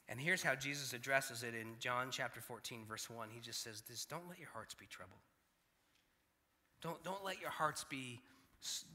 And 0.09 0.21
here's 0.21 0.43
how 0.43 0.55
Jesus 0.55 0.93
addresses 0.93 1.43
it 1.43 1.55
in 1.55 1.75
John 1.79 2.09
chapter 2.11 2.41
14, 2.41 2.85
verse 2.89 3.09
1. 3.09 3.29
He 3.31 3.41
just 3.41 3.63
says 3.63 3.83
this 3.89 4.05
Don't 4.05 4.29
let 4.29 4.39
your 4.39 4.51
hearts 4.53 4.75
be 4.75 4.87
troubled. 4.87 5.21
Don't, 6.81 7.03
don't 7.03 7.25
let 7.25 7.41
your 7.41 7.51
hearts 7.51 7.85
be, 7.89 8.21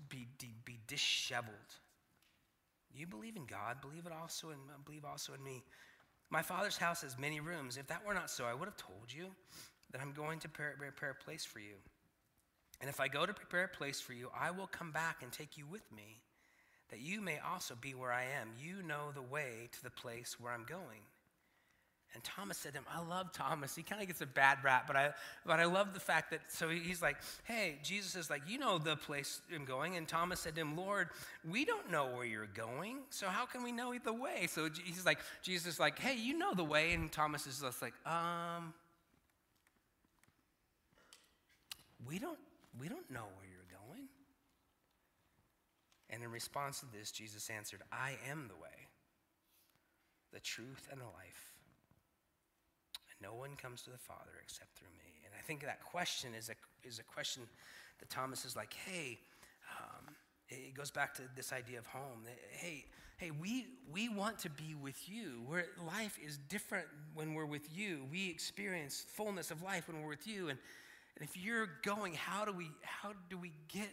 be, 0.09 0.27
be 0.63 0.79
disheveled. 0.87 1.53
You 2.95 3.07
believe 3.07 3.35
in 3.35 3.45
God, 3.45 3.81
believe 3.81 4.05
it 4.05 4.11
also 4.11 4.51
in 4.51 4.57
believe 4.85 5.05
also 5.05 5.33
in 5.33 5.43
me. 5.43 5.63
My 6.29 6.41
father's 6.41 6.77
house 6.77 7.01
has 7.01 7.17
many 7.17 7.39
rooms. 7.39 7.77
If 7.77 7.87
that 7.87 8.05
were 8.05 8.13
not 8.13 8.29
so, 8.29 8.45
I 8.45 8.53
would 8.53 8.67
have 8.67 8.77
told 8.77 9.11
you 9.13 9.27
that 9.91 10.01
I'm 10.01 10.13
going 10.13 10.39
to 10.39 10.49
prepare 10.49 11.11
a 11.11 11.23
place 11.23 11.45
for 11.45 11.59
you. 11.59 11.75
And 12.81 12.89
if 12.89 12.99
I 12.99 13.07
go 13.07 13.25
to 13.25 13.33
prepare 13.33 13.65
a 13.65 13.67
place 13.67 14.01
for 14.01 14.13
you, 14.13 14.29
I 14.37 14.51
will 14.51 14.67
come 14.67 14.91
back 14.91 15.21
and 15.21 15.31
take 15.31 15.57
you 15.57 15.65
with 15.71 15.89
me, 15.95 16.21
that 16.89 16.99
you 16.99 17.21
may 17.21 17.39
also 17.39 17.75
be 17.79 17.93
where 17.93 18.11
I 18.11 18.23
am. 18.23 18.49
You 18.59 18.81
know 18.85 19.11
the 19.13 19.21
way 19.21 19.69
to 19.71 19.83
the 19.83 19.91
place 19.91 20.39
where 20.39 20.51
I'm 20.51 20.65
going. 20.65 21.01
And 22.13 22.23
Thomas 22.23 22.59
said 22.59 22.73
to 22.73 22.79
him, 22.79 22.85
I 22.93 23.01
love 23.01 23.31
Thomas. 23.31 23.75
He 23.75 23.81
kind 23.81 23.99
of 23.99 24.07
gets 24.07 24.21
a 24.21 24.27
bad 24.27 24.59
rap, 24.63 24.85
but 24.85 24.95
I, 24.95 25.13
but 25.47 25.59
I 25.59 25.65
love 25.65 25.95
the 25.95 25.99
fact 25.99 26.29
that, 26.29 26.41
so 26.47 26.69
he's 26.69 27.01
like, 27.01 27.17
hey, 27.43 27.79
Jesus 27.81 28.15
is 28.15 28.29
like, 28.29 28.43
you 28.47 28.59
know 28.59 28.77
the 28.77 28.95
place 28.95 29.41
I'm 29.53 29.65
going. 29.65 29.97
And 29.97 30.07
Thomas 30.07 30.39
said 30.39 30.53
to 30.55 30.61
him, 30.61 30.77
Lord, 30.77 31.09
we 31.49 31.65
don't 31.65 31.89
know 31.89 32.05
where 32.15 32.25
you're 32.25 32.45
going, 32.45 32.99
so 33.09 33.27
how 33.27 33.47
can 33.47 33.63
we 33.63 33.71
know 33.71 33.95
the 34.03 34.13
way? 34.13 34.47
So 34.47 34.69
he's 34.85 35.05
like, 35.07 35.19
Jesus 35.41 35.73
is 35.73 35.79
like, 35.79 35.97
hey, 35.97 36.15
you 36.15 36.37
know 36.37 36.53
the 36.53 36.63
way. 36.63 36.93
And 36.93 37.11
Thomas 37.11 37.47
is 37.47 37.61
just 37.61 37.81
like, 37.81 37.93
um, 38.05 38.75
we 42.07 42.19
don't, 42.19 42.39
we 42.79 42.89
don't 42.89 43.09
know 43.09 43.25
where 43.37 43.47
you're 43.49 43.79
going. 43.89 44.07
And 46.11 46.21
in 46.21 46.29
response 46.29 46.81
to 46.81 46.85
this, 46.95 47.11
Jesus 47.11 47.49
answered, 47.49 47.81
I 47.91 48.17
am 48.29 48.49
the 48.49 48.55
way, 48.61 48.87
the 50.31 50.39
truth, 50.39 50.87
and 50.91 51.01
the 51.01 51.05
life. 51.05 51.52
No 53.23 53.33
one 53.33 53.55
comes 53.55 53.81
to 53.83 53.89
the 53.89 53.97
Father 53.97 54.31
except 54.43 54.75
through 54.75 54.93
me. 54.99 55.23
And 55.25 55.33
I 55.37 55.41
think 55.41 55.61
that 55.61 55.81
question 55.83 56.31
is 56.37 56.49
a, 56.49 56.87
is 56.87 56.99
a 56.99 57.03
question 57.03 57.43
that 57.99 58.09
Thomas 58.09 58.43
is 58.45 58.55
like, 58.55 58.73
hey, 58.85 59.19
um, 59.79 60.13
it 60.49 60.73
goes 60.73 60.91
back 60.91 61.13
to 61.15 61.23
this 61.35 61.53
idea 61.53 61.79
of 61.79 61.87
home. 61.87 62.27
Hey, 62.51 62.85
hey, 63.17 63.31
we, 63.31 63.67
we 63.91 64.09
want 64.09 64.37
to 64.39 64.49
be 64.49 64.75
with 64.75 65.09
you. 65.09 65.41
Life 65.87 66.19
is 66.23 66.37
different 66.49 66.87
when 67.13 67.33
we're 67.33 67.45
with 67.45 67.75
you. 67.75 68.05
We 68.11 68.29
experience 68.29 69.05
fullness 69.07 69.49
of 69.49 69.63
life 69.63 69.87
when 69.87 70.01
we're 70.01 70.09
with 70.09 70.27
you. 70.27 70.49
And, 70.49 70.59
and 71.15 71.27
if 71.27 71.37
you're 71.37 71.69
going, 71.83 72.13
how 72.13 72.43
do 72.43 72.51
we 72.51 72.69
how 72.81 73.13
do 73.29 73.37
we 73.37 73.53
get 73.67 73.89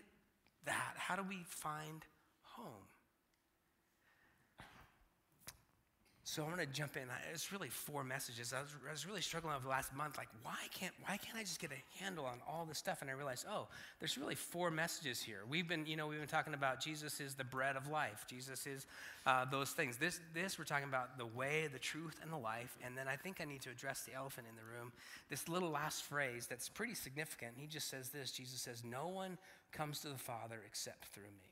that? 0.65 0.95
How 0.97 1.17
do 1.17 1.23
we 1.23 1.45
find 1.47 2.05
home? 2.43 2.89
So 6.31 6.45
I'm 6.45 6.55
going 6.55 6.65
to 6.65 6.73
jump 6.73 6.97
in. 6.97 7.03
It's 7.33 7.51
really 7.51 7.71
four 7.71 8.05
messages. 8.05 8.53
I 8.53 8.61
was, 8.61 8.71
I 8.87 8.93
was, 8.93 9.05
really 9.05 9.21
struggling 9.21 9.53
over 9.53 9.65
the 9.65 9.69
last 9.69 9.93
month. 9.93 10.17
Like, 10.17 10.29
why 10.45 10.69
can't 10.73 10.95
why 11.05 11.17
can't 11.17 11.37
I 11.37 11.41
just 11.41 11.59
get 11.59 11.73
a 11.73 12.05
handle 12.05 12.25
on 12.25 12.39
all 12.49 12.65
this 12.65 12.79
stuff? 12.79 12.99
And 13.01 13.11
I 13.11 13.15
realized, 13.15 13.47
oh, 13.51 13.67
there's 13.99 14.17
really 14.17 14.37
four 14.37 14.71
messages 14.71 15.21
here. 15.21 15.41
We've 15.49 15.67
been, 15.67 15.87
you 15.87 15.97
know, 15.97 16.07
we've 16.07 16.21
been 16.21 16.29
talking 16.29 16.55
about 16.55 16.81
Jesus 16.81 17.21
is 17.21 17.35
the 17.35 17.43
bread 17.43 17.75
of 17.75 17.89
life. 17.89 18.27
Jesus 18.29 18.65
is 18.69 18.87
uh, 19.27 19.45
those 19.51 19.71
things. 19.71 19.97
This 19.97 20.21
this 20.33 20.57
we're 20.57 20.67
talking 20.67 20.87
about 20.89 21.19
the 21.19 21.27
way, 21.27 21.69
the 21.73 21.81
truth, 21.81 22.21
and 22.23 22.33
the 22.33 22.39
life. 22.39 22.79
And 22.87 22.97
then 22.97 23.09
I 23.09 23.17
think 23.17 23.41
I 23.41 23.45
need 23.45 23.63
to 23.63 23.71
address 23.71 24.03
the 24.03 24.15
elephant 24.15 24.47
in 24.49 24.55
the 24.55 24.63
room. 24.63 24.93
This 25.31 25.49
little 25.49 25.71
last 25.71 26.05
phrase 26.05 26.47
that's 26.47 26.69
pretty 26.69 26.95
significant. 26.95 27.55
He 27.57 27.67
just 27.67 27.89
says 27.89 28.11
this. 28.11 28.31
Jesus 28.31 28.61
says, 28.61 28.85
"No 28.85 29.09
one 29.09 29.37
comes 29.73 29.99
to 30.03 30.09
the 30.09 30.19
Father 30.19 30.61
except 30.65 31.07
through 31.07 31.25
me." 31.25 31.50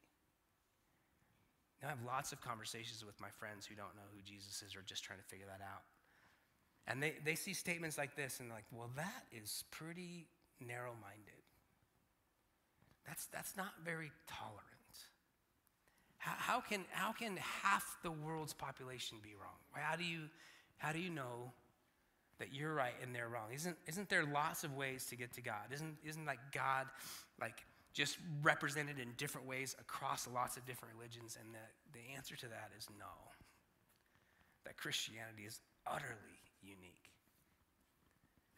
I 1.84 1.88
have 1.88 2.02
lots 2.04 2.32
of 2.32 2.40
conversations 2.40 3.04
with 3.04 3.20
my 3.20 3.28
friends 3.38 3.66
who 3.66 3.74
don't 3.74 3.94
know 3.94 4.08
who 4.14 4.20
Jesus 4.22 4.62
is 4.62 4.74
or 4.74 4.82
just 4.82 5.04
trying 5.04 5.20
to 5.20 5.24
figure 5.24 5.46
that 5.46 5.62
out. 5.62 5.82
And 6.86 7.02
they, 7.02 7.14
they 7.24 7.34
see 7.34 7.52
statements 7.52 7.98
like 7.98 8.16
this 8.16 8.40
and 8.40 8.50
they're 8.50 8.56
like, 8.56 8.64
well, 8.72 8.90
that 8.96 9.24
is 9.30 9.64
pretty 9.70 10.26
narrow 10.60 10.92
minded. 11.00 11.42
That's, 13.06 13.26
that's 13.26 13.56
not 13.56 13.72
very 13.84 14.10
tolerant. 14.26 14.64
How, 16.18 16.34
how, 16.36 16.60
can, 16.60 16.84
how 16.90 17.12
can 17.12 17.36
half 17.36 17.96
the 18.02 18.10
world's 18.10 18.52
population 18.52 19.18
be 19.22 19.34
wrong? 19.40 19.56
How 19.72 19.96
do 19.96 20.04
you, 20.04 20.22
how 20.78 20.92
do 20.92 20.98
you 20.98 21.10
know 21.10 21.52
that 22.38 22.52
you're 22.52 22.74
right 22.74 22.94
and 23.02 23.14
they're 23.14 23.28
wrong? 23.28 23.52
Isn't, 23.54 23.76
isn't 23.86 24.08
there 24.08 24.24
lots 24.24 24.64
of 24.64 24.74
ways 24.74 25.06
to 25.06 25.16
get 25.16 25.32
to 25.34 25.40
God? 25.40 25.72
Isn't, 25.72 25.96
isn't 26.04 26.26
like 26.26 26.40
God 26.52 26.86
like 27.40 27.64
just 27.92 28.18
represented 28.42 28.98
in 28.98 29.12
different 29.16 29.46
ways 29.46 29.74
across 29.80 30.28
lots 30.28 30.56
of 30.56 30.66
different 30.66 30.94
religions? 30.96 31.36
And 31.40 31.54
the, 31.54 31.98
the 31.98 32.16
answer 32.16 32.36
to 32.36 32.46
that 32.46 32.70
is 32.76 32.88
no. 32.98 33.12
That 34.64 34.76
Christianity 34.76 35.44
is 35.46 35.60
utterly 35.86 36.38
unique. 36.62 37.08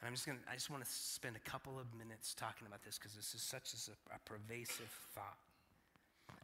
And 0.01 0.09
I'm 0.09 0.15
just 0.15 0.25
going 0.25 0.39
to, 0.39 0.45
I 0.51 0.55
just 0.55 0.71
want 0.71 0.83
to 0.83 0.91
spend 0.91 1.37
a 1.37 1.45
couple 1.45 1.79
of 1.79 1.93
minutes 1.93 2.35
talking 2.35 2.67
about 2.67 2.83
this 2.83 2.97
because 2.97 3.15
this 3.15 3.35
is 3.35 3.43
such 3.43 3.73
a, 3.77 4.15
a, 4.17 4.19
pervasive 4.25 4.89
thought. 5.15 5.37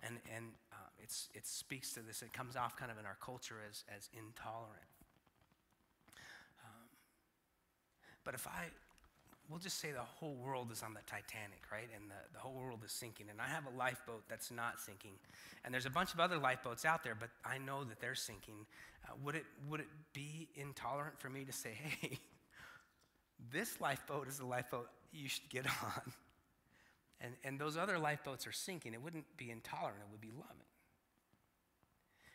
And, 0.02 0.20
and 0.34 0.52
uh, 0.72 0.92
it's, 1.02 1.30
it 1.32 1.46
speaks 1.46 1.94
to 1.94 2.00
this, 2.00 2.20
it 2.20 2.34
comes 2.34 2.54
off 2.54 2.76
kind 2.76 2.92
of 2.92 2.98
in 2.98 3.06
our 3.06 3.16
culture 3.24 3.56
as, 3.64 3.82
as 3.88 4.10
intolerant. 4.12 4.92
Um, 6.60 6.88
but 8.24 8.34
if 8.34 8.46
I, 8.46 8.68
we'll 9.48 9.58
just 9.58 9.78
say 9.78 9.92
the 9.92 10.00
whole 10.00 10.34
world 10.34 10.70
is 10.72 10.82
on 10.82 10.94
the 10.94 11.00
Titanic, 11.06 11.62
right? 11.70 11.88
And 11.94 12.10
the, 12.10 12.14
the 12.32 12.38
whole 12.38 12.54
world 12.54 12.80
is 12.84 12.92
sinking. 12.92 13.26
And 13.30 13.40
I 13.40 13.46
have 13.46 13.64
a 13.66 13.76
lifeboat 13.76 14.24
that's 14.28 14.50
not 14.50 14.80
sinking. 14.80 15.12
And 15.64 15.72
there's 15.72 15.86
a 15.86 15.90
bunch 15.90 16.14
of 16.14 16.20
other 16.20 16.38
lifeboats 16.38 16.84
out 16.84 17.04
there, 17.04 17.14
but 17.14 17.30
I 17.44 17.58
know 17.58 17.84
that 17.84 18.00
they're 18.00 18.14
sinking. 18.14 18.66
Uh, 19.04 19.12
would, 19.24 19.34
it, 19.34 19.44
would 19.68 19.80
it 19.80 19.88
be 20.12 20.48
intolerant 20.54 21.18
for 21.20 21.28
me 21.28 21.44
to 21.44 21.52
say, 21.52 21.70
hey, 22.00 22.18
this 23.52 23.80
lifeboat 23.80 24.28
is 24.28 24.38
the 24.38 24.46
lifeboat 24.46 24.88
you 25.12 25.28
should 25.28 25.48
get 25.48 25.66
on? 25.66 26.12
And, 27.18 27.32
and 27.44 27.58
those 27.58 27.78
other 27.78 27.98
lifeboats 27.98 28.46
are 28.46 28.52
sinking. 28.52 28.92
It 28.92 29.02
wouldn't 29.02 29.24
be 29.38 29.50
intolerant, 29.50 30.00
it 30.06 30.12
would 30.12 30.20
be 30.20 30.32
loving. 30.36 30.68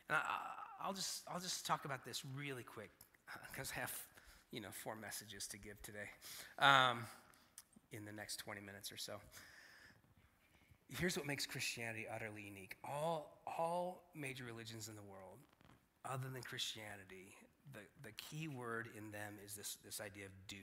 And 0.10 0.18
I, 0.84 0.88
will 0.88 0.96
just, 0.96 1.22
I'll 1.32 1.40
just 1.40 1.68
talk 1.68 1.86
about 1.86 2.04
this 2.04 2.24
really 2.36 2.64
quick 2.64 2.90
because 3.52 3.72
I 3.78 3.82
have 3.82 3.94
you 4.52 4.60
know, 4.60 4.70
four 4.72 4.96
messages 4.96 5.48
to 5.48 5.58
give 5.58 5.82
today 5.82 6.10
um, 6.60 7.06
in 7.92 8.06
the 8.06 8.12
next 8.12 8.38
20 8.38 8.62
minutes 8.62 8.92
or 8.92 8.98
so. 8.98 9.14
Here's 11.00 11.18
what 11.18 11.26
makes 11.26 11.46
Christianity 11.46 12.06
utterly 12.14 12.42
unique. 12.42 12.76
All, 12.84 13.42
all 13.48 14.04
major 14.14 14.44
religions 14.44 14.90
in 14.90 14.96
the 14.96 15.02
world, 15.02 15.38
other 16.04 16.28
than 16.32 16.42
Christianity, 16.42 17.34
the, 17.74 17.80
the 18.04 18.12
key 18.18 18.48
word 18.48 18.90
in 18.98 19.12
them 19.12 19.36
is 19.46 19.56
this, 19.56 19.78
this 19.86 20.02
idea 20.02 20.26
of 20.26 20.32
do. 20.48 20.56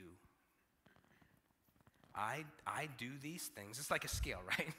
I, 2.13 2.45
I 2.67 2.89
do 2.97 3.09
these 3.21 3.47
things. 3.47 3.79
It's 3.79 3.89
like 3.89 4.05
a 4.05 4.09
scale, 4.09 4.41
right? 4.47 4.69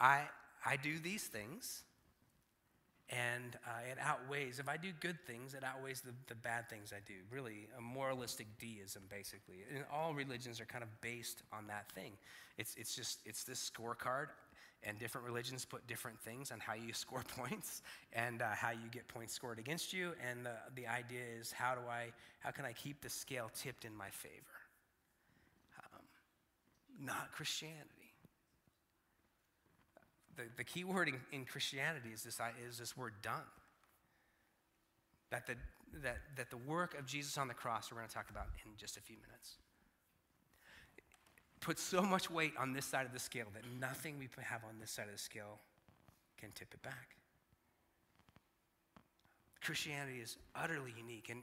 I, 0.00 0.22
I 0.66 0.76
do 0.76 0.98
these 0.98 1.24
things 1.24 1.82
and 3.10 3.56
uh, 3.66 3.90
it 3.90 3.98
outweighs, 4.00 4.58
if 4.58 4.68
I 4.68 4.76
do 4.76 4.88
good 5.00 5.18
things, 5.26 5.54
it 5.54 5.62
outweighs 5.62 6.00
the, 6.00 6.12
the 6.26 6.34
bad 6.34 6.70
things 6.70 6.92
I 6.92 7.00
do. 7.06 7.14
Really, 7.30 7.68
a 7.76 7.80
moralistic 7.80 8.46
deism, 8.58 9.02
basically. 9.10 9.56
And 9.74 9.84
all 9.92 10.14
religions 10.14 10.60
are 10.60 10.64
kind 10.64 10.82
of 10.82 10.88
based 11.02 11.42
on 11.52 11.66
that 11.66 11.92
thing. 11.92 12.12
It's, 12.56 12.74
it's 12.76 12.96
just, 12.96 13.20
it's 13.26 13.44
this 13.44 13.70
scorecard, 13.70 14.28
and 14.82 14.98
different 14.98 15.26
religions 15.26 15.64
put 15.64 15.86
different 15.86 16.18
things 16.20 16.50
on 16.50 16.60
how 16.60 16.74
you 16.74 16.92
score 16.94 17.22
points 17.36 17.82
and 18.12 18.42
uh, 18.42 18.52
how 18.54 18.70
you 18.70 18.88
get 18.90 19.06
points 19.08 19.34
scored 19.34 19.58
against 19.58 19.92
you. 19.92 20.12
And 20.30 20.46
the, 20.46 20.54
the 20.74 20.86
idea 20.86 21.22
is 21.38 21.52
how 21.52 21.74
do 21.74 21.80
I, 21.88 22.12
how 22.40 22.50
can 22.50 22.64
I 22.64 22.72
keep 22.72 23.02
the 23.02 23.10
scale 23.10 23.50
tipped 23.54 23.84
in 23.84 23.94
my 23.94 24.08
favor? 24.10 24.32
Um, 25.78 26.04
not 27.06 27.32
Christianity. 27.32 28.03
The, 30.36 30.42
the 30.56 30.64
key 30.64 30.84
word 30.84 31.08
in, 31.08 31.16
in 31.32 31.44
Christianity 31.44 32.10
is 32.12 32.22
this, 32.22 32.40
is 32.68 32.78
this 32.78 32.96
word 32.96 33.14
done. 33.22 33.42
That 35.30 35.46
the, 35.46 35.54
that, 36.02 36.18
that 36.36 36.50
the 36.50 36.56
work 36.56 36.98
of 36.98 37.06
Jesus 37.06 37.38
on 37.38 37.48
the 37.48 37.54
cross, 37.54 37.90
we're 37.90 37.98
going 37.98 38.08
to 38.08 38.14
talk 38.14 38.30
about 38.30 38.46
in 38.64 38.72
just 38.76 38.96
a 38.96 39.00
few 39.00 39.16
minutes, 39.16 39.56
puts 41.60 41.82
so 41.82 42.02
much 42.02 42.30
weight 42.30 42.52
on 42.58 42.72
this 42.72 42.84
side 42.84 43.06
of 43.06 43.12
the 43.12 43.18
scale 43.18 43.46
that 43.54 43.62
nothing 43.80 44.18
we 44.18 44.28
have 44.42 44.62
on 44.68 44.78
this 44.78 44.90
side 44.90 45.06
of 45.06 45.12
the 45.12 45.18
scale 45.18 45.60
can 46.36 46.50
tip 46.52 46.68
it 46.74 46.82
back. 46.82 47.16
Christianity 49.62 50.18
is 50.18 50.36
utterly 50.54 50.92
unique, 50.96 51.30
and, 51.30 51.42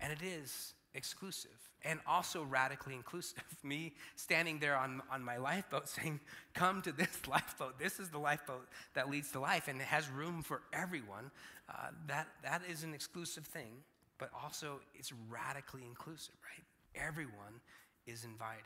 and 0.00 0.10
it 0.10 0.22
is 0.22 0.72
exclusive 0.94 1.50
and 1.84 2.00
also 2.06 2.42
radically 2.44 2.94
inclusive. 2.94 3.42
Me 3.62 3.92
standing 4.16 4.58
there 4.58 4.76
on, 4.76 5.02
on 5.10 5.22
my 5.22 5.36
lifeboat 5.36 5.88
saying, 6.00 6.20
Come 6.54 6.82
to 6.82 6.92
this 6.92 7.08
lifeboat. 7.28 7.78
This 7.78 8.00
is 8.00 8.08
the 8.08 8.18
lifeboat 8.18 8.66
that 8.94 9.10
leads 9.10 9.30
to 9.32 9.40
life, 9.40 9.68
and 9.68 9.80
it 9.80 9.86
has 9.86 10.08
room 10.08 10.42
for 10.42 10.62
everyone. 10.72 11.30
Uh, 11.68 11.88
that, 12.06 12.28
that 12.42 12.62
is 12.70 12.82
an 12.82 12.94
exclusive 12.94 13.44
thing, 13.44 13.82
but 14.18 14.30
also 14.42 14.80
it's 14.94 15.12
radically 15.30 15.82
inclusive, 15.86 16.34
right? 16.42 16.64
Everyone 17.06 17.60
is 18.06 18.24
invited. 18.24 18.64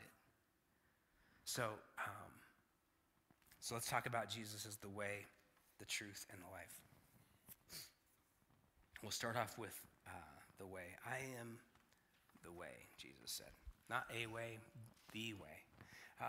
So, 1.45 1.63
um, 1.63 2.31
so 3.59 3.75
let's 3.75 3.89
talk 3.89 4.05
about 4.05 4.29
Jesus 4.29 4.65
as 4.65 4.77
the 4.77 4.87
way, 4.87 5.25
the 5.79 5.85
truth, 5.85 6.25
and 6.31 6.41
the 6.41 6.51
life. 6.51 6.79
We'll 9.01 9.11
start 9.11 9.35
off 9.35 9.57
with 9.57 9.77
uh, 10.07 10.11
the 10.57 10.65
way. 10.65 10.95
I 11.05 11.17
am 11.41 11.59
the 12.43 12.51
way, 12.51 12.87
Jesus 12.97 13.15
said. 13.25 13.51
Not 13.89 14.05
a 14.11 14.27
way, 14.27 14.59
the 15.11 15.33
way. 15.33 15.57
Uh, 16.21 16.25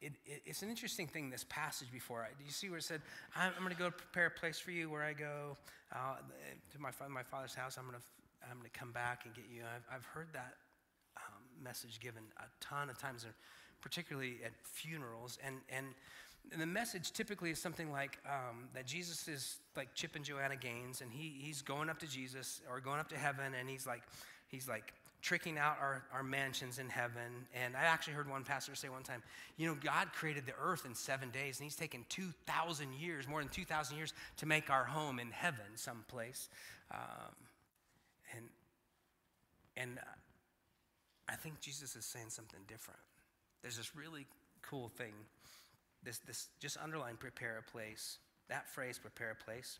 it, 0.00 0.12
it, 0.26 0.42
it's 0.46 0.62
an 0.62 0.68
interesting 0.68 1.06
thing, 1.06 1.30
this 1.30 1.44
passage 1.48 1.90
before. 1.92 2.26
Do 2.38 2.44
you 2.44 2.50
see 2.50 2.68
where 2.68 2.78
it 2.78 2.84
said, 2.84 3.02
I'm, 3.36 3.52
I'm 3.56 3.62
going 3.62 3.74
to 3.74 3.78
go 3.78 3.90
prepare 3.90 4.26
a 4.26 4.30
place 4.30 4.58
for 4.58 4.70
you 4.70 4.90
where 4.90 5.02
I 5.02 5.12
go 5.12 5.56
uh, 5.92 6.16
to 6.72 6.80
my, 6.80 6.90
my 7.08 7.22
father's 7.22 7.54
house. 7.54 7.76
I'm 7.78 7.84
going 7.84 7.98
to 7.98 8.04
I'm 8.50 8.62
to 8.62 8.70
come 8.70 8.92
back 8.92 9.22
and 9.24 9.34
get 9.34 9.44
you. 9.52 9.62
I've, 9.62 9.96
I've 9.96 10.04
heard 10.04 10.28
that 10.32 10.54
um, 11.16 11.42
message 11.62 12.00
given 12.00 12.22
a 12.38 12.64
ton 12.64 12.88
of 12.88 12.98
times 12.98 13.26
particularly 13.80 14.38
at 14.44 14.52
funerals. 14.62 15.38
And, 15.44 15.56
and, 15.68 15.86
and 16.52 16.60
the 16.60 16.66
message 16.66 17.12
typically 17.12 17.50
is 17.50 17.58
something 17.58 17.90
like 17.90 18.18
um, 18.26 18.68
that 18.74 18.86
Jesus 18.86 19.28
is 19.28 19.58
like 19.76 19.94
Chip 19.94 20.16
and 20.16 20.24
Joanna 20.24 20.56
Gaines, 20.56 21.00
and 21.00 21.12
he, 21.12 21.34
he's 21.40 21.62
going 21.62 21.88
up 21.88 21.98
to 22.00 22.06
Jesus 22.06 22.60
or 22.70 22.80
going 22.80 23.00
up 23.00 23.08
to 23.10 23.18
heaven, 23.18 23.54
and 23.58 23.68
he's 23.68 23.86
like, 23.86 24.02
he's 24.48 24.68
like 24.68 24.94
tricking 25.22 25.58
out 25.58 25.76
our, 25.80 26.04
our 26.12 26.22
mansions 26.22 26.78
in 26.78 26.88
heaven. 26.88 27.46
And 27.54 27.76
I 27.76 27.82
actually 27.82 28.14
heard 28.14 28.30
one 28.30 28.44
pastor 28.44 28.74
say 28.74 28.88
one 28.88 29.02
time, 29.02 29.22
you 29.56 29.66
know, 29.66 29.76
God 29.82 30.12
created 30.12 30.46
the 30.46 30.54
earth 30.60 30.86
in 30.86 30.94
seven 30.94 31.30
days, 31.30 31.58
and 31.58 31.64
he's 31.64 31.76
taken 31.76 32.04
2,000 32.08 32.92
years, 32.94 33.26
more 33.26 33.40
than 33.40 33.48
2,000 33.48 33.96
years, 33.96 34.12
to 34.38 34.46
make 34.46 34.70
our 34.70 34.84
home 34.84 35.18
in 35.18 35.30
heaven 35.30 35.66
someplace. 35.74 36.48
Um, 36.90 37.34
and, 38.36 38.44
and 39.76 39.98
I 41.28 41.34
think 41.34 41.60
Jesus 41.60 41.96
is 41.96 42.04
saying 42.04 42.30
something 42.30 42.60
different. 42.68 43.00
There's 43.62 43.76
this 43.76 43.96
really 43.96 44.26
cool 44.62 44.88
thing. 44.88 45.12
This, 46.02 46.18
this 46.18 46.48
just 46.60 46.76
underline 46.76 47.16
prepare 47.16 47.58
a 47.58 47.70
place. 47.70 48.18
That 48.48 48.68
phrase, 48.68 48.98
prepare 48.98 49.32
a 49.32 49.44
place, 49.44 49.78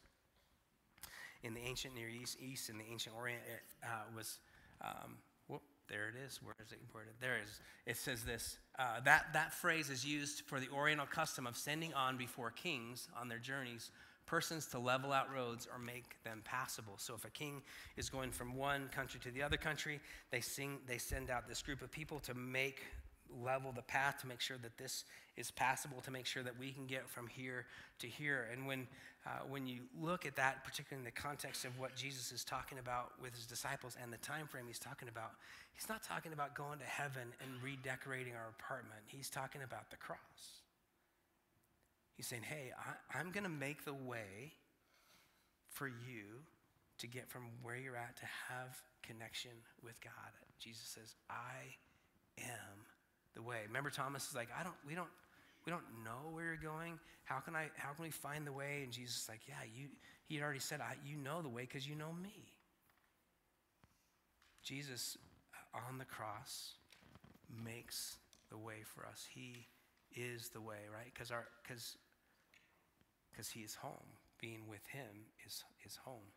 in 1.43 1.55
the 1.55 1.61
ancient 1.61 1.95
Near 1.95 2.09
East, 2.09 2.37
East 2.41 2.69
in 2.69 2.79
the 2.79 2.85
ancient 2.91 3.15
Orient, 3.17 3.41
it 3.47 3.63
uh, 3.85 4.05
was, 4.15 4.39
um, 4.83 5.17
there 5.89 6.09
it 6.09 6.15
is. 6.27 6.41
Where 6.43 6.55
is 6.65 6.73
it 6.73 6.79
imported? 6.81 7.13
There 7.21 7.37
it 7.37 7.45
is. 7.45 7.61
It 7.87 7.97
says 7.97 8.23
this. 8.23 8.59
Uh, 8.79 9.01
that, 9.05 9.33
that 9.33 9.53
phrase 9.55 9.91
is 9.91 10.05
used 10.05 10.43
for 10.43 10.61
the 10.61 10.69
Oriental 10.69 11.07
custom 11.07 11.47
of 11.47 11.57
sending 11.57 11.95
on 11.95 12.17
before 12.17 12.51
kings 12.51 13.09
on 13.19 13.29
their 13.29 13.39
journeys 13.39 13.91
persons 14.29 14.67
to 14.67 14.79
level 14.79 15.11
out 15.11 15.35
roads 15.35 15.67
or 15.73 15.79
make 15.79 16.23
them 16.23 16.43
passable. 16.45 16.93
So 16.99 17.15
if 17.15 17.25
a 17.25 17.31
king 17.31 17.63
is 17.97 18.11
going 18.11 18.31
from 18.31 18.55
one 18.55 18.89
country 18.89 19.19
to 19.21 19.31
the 19.31 19.43
other 19.43 19.57
country, 19.57 20.01
they, 20.31 20.41
sing, 20.41 20.79
they 20.87 20.99
send 20.99 21.31
out 21.31 21.49
this 21.49 21.63
group 21.63 21.81
of 21.81 21.91
people 21.91 22.21
to 22.21 22.35
make 22.35 22.83
level 23.43 23.73
the 23.73 23.83
path 23.83 24.21
to 24.21 24.27
make 24.27 24.41
sure 24.41 24.59
that 24.63 24.77
this 24.79 25.05
is 25.37 25.51
passable, 25.51 26.01
to 26.03 26.11
make 26.11 26.27
sure 26.27 26.43
that 26.43 26.59
we 26.59 26.73
can 26.73 26.87
get 26.87 27.09
from 27.09 27.29
here 27.29 27.67
to 28.01 28.07
here. 28.07 28.49
And 28.53 28.67
when, 28.67 28.87
uh, 29.27 29.41
when 29.49 29.67
you 29.67 29.81
look 30.01 30.27
at 30.27 30.37
that, 30.37 30.65
particularly 30.65 31.01
in 31.01 31.05
the 31.05 31.21
context 31.21 31.65
of 31.65 31.79
what 31.79 31.95
Jesus 31.95 32.33
is 32.33 32.45
talking 32.45 32.79
about 32.79 33.13
with 33.23 33.35
his 33.35 33.47
disciples 33.47 33.97
and 34.03 34.13
the 34.13 34.19
time 34.19 34.47
frame 34.47 34.65
he's 34.67 34.79
talking 34.79 35.09
about, 35.09 35.33
he's 35.75 35.89
not 35.89 36.03
talking 36.03 36.33
about 36.33 36.55
going 36.55 36.79
to 36.79 36.85
heaven 36.85 37.29
and 37.41 37.63
redecorating 37.63 38.35
our 38.35 38.49
apartment. 38.59 39.01
He's 39.07 39.31
talking 39.31 39.63
about 39.63 39.91
the 39.91 39.97
cross. 39.97 40.19
He's 42.17 42.27
saying, 42.27 42.43
hey, 42.43 42.73
I, 42.77 43.19
I'm 43.19 43.31
going 43.31 43.45
to 43.45 43.51
make 43.51 43.85
the 43.85 43.95
way 43.95 44.53
for 45.71 45.87
you 45.87 46.43
to 46.99 47.07
get 47.07 47.31
from 47.31 47.43
where 47.63 47.77
you're 47.77 47.97
at 47.97 48.17
to 48.17 48.27
have 48.49 48.83
connection 49.03 49.53
with 49.85 50.01
God. 50.01 50.33
Jesus 50.59 50.89
says, 50.89 51.15
I 51.31 51.77
am 52.43 52.98
the 53.35 53.43
way. 53.43 53.59
Remember, 53.67 53.91
Thomas 53.91 54.29
is 54.29 54.35
like, 54.35 54.49
I 54.59 54.63
don't, 54.63 54.75
we 54.87 54.95
don't, 54.95 55.09
we 55.67 55.71
don't 55.71 55.85
know 56.05 56.31
where 56.33 56.45
you're 56.45 56.57
going. 56.57 56.99
How 57.25 57.41
can 57.41 57.55
I, 57.55 57.71
how 57.77 57.93
can 57.93 58.05
we 58.05 58.11
find 58.11 58.47
the 58.47 58.53
way? 58.53 58.81
And 58.85 58.93
Jesus 58.93 59.23
is 59.23 59.29
like, 59.29 59.41
yeah, 59.47 59.63
you, 59.77 59.89
he 60.27 60.37
had 60.37 60.45
already 60.45 60.61
said, 60.61 60.81
you 61.05 61.17
know 61.17 61.43
the 61.43 61.49
way 61.49 61.63
because 61.63 61.89
you 61.89 61.95
know 61.95 62.13
me. 62.23 62.55
Jesus 64.63 65.17
uh, 65.55 65.79
on 65.89 65.99
the 65.99 66.05
cross 66.05 66.75
makes 67.65 68.17
the 68.51 68.59
way 68.59 68.83
for 68.85 69.07
us. 69.07 69.27
He 69.31 69.67
is 70.15 70.49
the 70.49 70.61
way, 70.61 70.89
right? 70.93 71.13
Because 71.13 71.31
our, 71.31 71.47
because, 71.63 71.97
because 73.31 73.49
he 73.51 73.61
is 73.61 73.75
home. 73.75 73.93
Being 74.41 74.69
with 74.69 74.87
him 74.87 75.27
is, 75.47 75.65
is 75.85 75.99
home. 76.05 76.33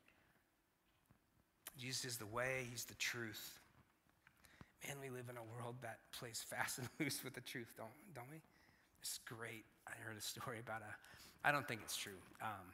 Jesus 1.78 2.04
is 2.06 2.18
the 2.18 2.26
way, 2.26 2.68
he's 2.70 2.86
the 2.86 2.96
truth. 2.96 3.61
Man, 4.88 4.98
we 5.02 5.10
live 5.10 5.26
in 5.30 5.38
a 5.38 5.44
world 5.44 5.76
that 5.82 6.00
plays 6.18 6.44
fast 6.48 6.78
and 6.80 6.90
loose 7.00 7.24
with 7.24 7.34
the 7.34 7.42
truth, 7.42 7.74
don't, 7.78 7.90
don't 8.16 8.30
we? 8.32 8.42
It's 9.02 9.20
great. 9.26 9.66
I 9.88 9.92
heard 10.04 10.18
a 10.18 10.22
story 10.22 10.60
about 10.60 10.82
a, 10.82 11.48
I 11.48 11.52
don't 11.52 11.68
think 11.68 11.82
it's 11.84 11.96
true. 11.96 12.20
Um, 12.42 12.74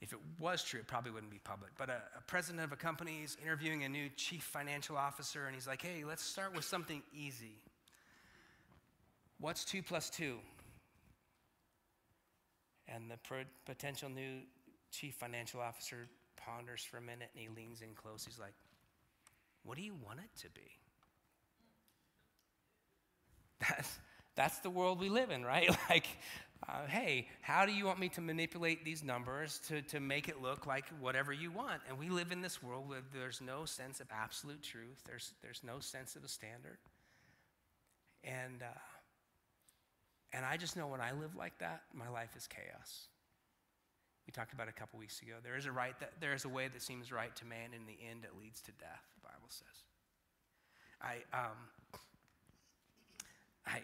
if 0.00 0.12
it 0.12 0.18
was 0.38 0.62
true, 0.62 0.80
it 0.80 0.86
probably 0.86 1.10
wouldn't 1.10 1.32
be 1.32 1.40
public. 1.42 1.70
But 1.78 1.88
a, 1.88 2.02
a, 2.18 2.20
president 2.26 2.62
of 2.64 2.72
a 2.72 2.76
company 2.76 3.22
is 3.24 3.38
interviewing 3.42 3.84
a 3.84 3.88
new 3.88 4.10
chief 4.16 4.42
financial 4.42 4.96
officer, 4.96 5.46
and 5.46 5.54
he's 5.54 5.66
like, 5.66 5.80
hey, 5.80 6.04
let's 6.06 6.22
start 6.22 6.54
with 6.54 6.64
something 6.64 7.02
easy. 7.14 7.62
What's 9.40 9.64
two 9.64 9.82
plus 9.82 10.10
two? 10.10 10.36
And 12.88 13.10
the 13.10 13.18
potential 13.64 14.08
new 14.08 14.40
chief 14.90 15.14
financial 15.14 15.60
officer 15.60 16.08
ponders 16.36 16.82
for 16.82 16.98
a 16.98 17.02
minute 17.02 17.30
and 17.34 17.42
he 17.42 17.48
leans 17.48 17.82
in 17.82 17.88
close. 17.94 18.24
He's 18.24 18.38
like, 18.38 18.54
What 19.64 19.76
do 19.76 19.82
you 19.82 19.94
want 19.94 20.20
it 20.20 20.40
to 20.42 20.50
be? 20.50 20.70
That's, 23.60 23.98
that's 24.34 24.58
the 24.58 24.70
world 24.70 25.00
we 25.00 25.08
live 25.08 25.30
in, 25.30 25.44
right? 25.44 25.70
Like, 25.90 26.06
uh, 26.68 26.86
hey, 26.88 27.28
how 27.42 27.66
do 27.66 27.72
you 27.72 27.84
want 27.84 27.98
me 27.98 28.08
to 28.08 28.20
manipulate 28.20 28.84
these 28.84 29.04
numbers 29.04 29.60
to, 29.68 29.82
to 29.82 30.00
make 30.00 30.28
it 30.28 30.40
look 30.42 30.66
like 30.66 30.86
whatever 31.00 31.32
you 31.32 31.50
want? 31.50 31.82
And 31.88 31.98
we 31.98 32.08
live 32.08 32.32
in 32.32 32.40
this 32.40 32.62
world 32.62 32.88
where 32.88 33.02
there's 33.12 33.40
no 33.40 33.64
sense 33.66 34.00
of 34.00 34.06
absolute 34.10 34.62
truth, 34.62 35.02
there's, 35.06 35.32
there's 35.42 35.60
no 35.62 35.80
sense 35.80 36.16
of 36.16 36.24
a 36.24 36.28
standard. 36.28 36.78
And, 38.24 38.62
uh, 38.62 38.78
and 40.32 40.44
I 40.44 40.56
just 40.56 40.76
know 40.76 40.86
when 40.88 41.00
I 41.00 41.12
live 41.12 41.36
like 41.36 41.58
that, 41.58 41.82
my 41.94 42.08
life 42.08 42.34
is 42.36 42.46
chaos. 42.46 43.08
We 44.26 44.32
talked 44.32 44.52
about 44.52 44.68
a 44.68 44.72
couple 44.72 44.98
weeks 44.98 45.22
ago. 45.22 45.34
There 45.44 45.56
is 45.56 45.66
a 45.66 45.72
right 45.72 45.98
that 46.00 46.14
there 46.20 46.34
is 46.34 46.44
a 46.44 46.48
way 46.48 46.66
that 46.68 46.82
seems 46.82 47.12
right 47.12 47.34
to 47.36 47.44
man, 47.44 47.70
in 47.72 47.86
the 47.86 47.96
end, 48.10 48.24
it 48.24 48.32
leads 48.40 48.60
to 48.62 48.72
death. 48.72 49.04
The 49.14 49.28
Bible 49.28 49.48
says. 49.48 49.84
I 51.00 51.22
um, 51.32 52.00
I, 53.66 53.80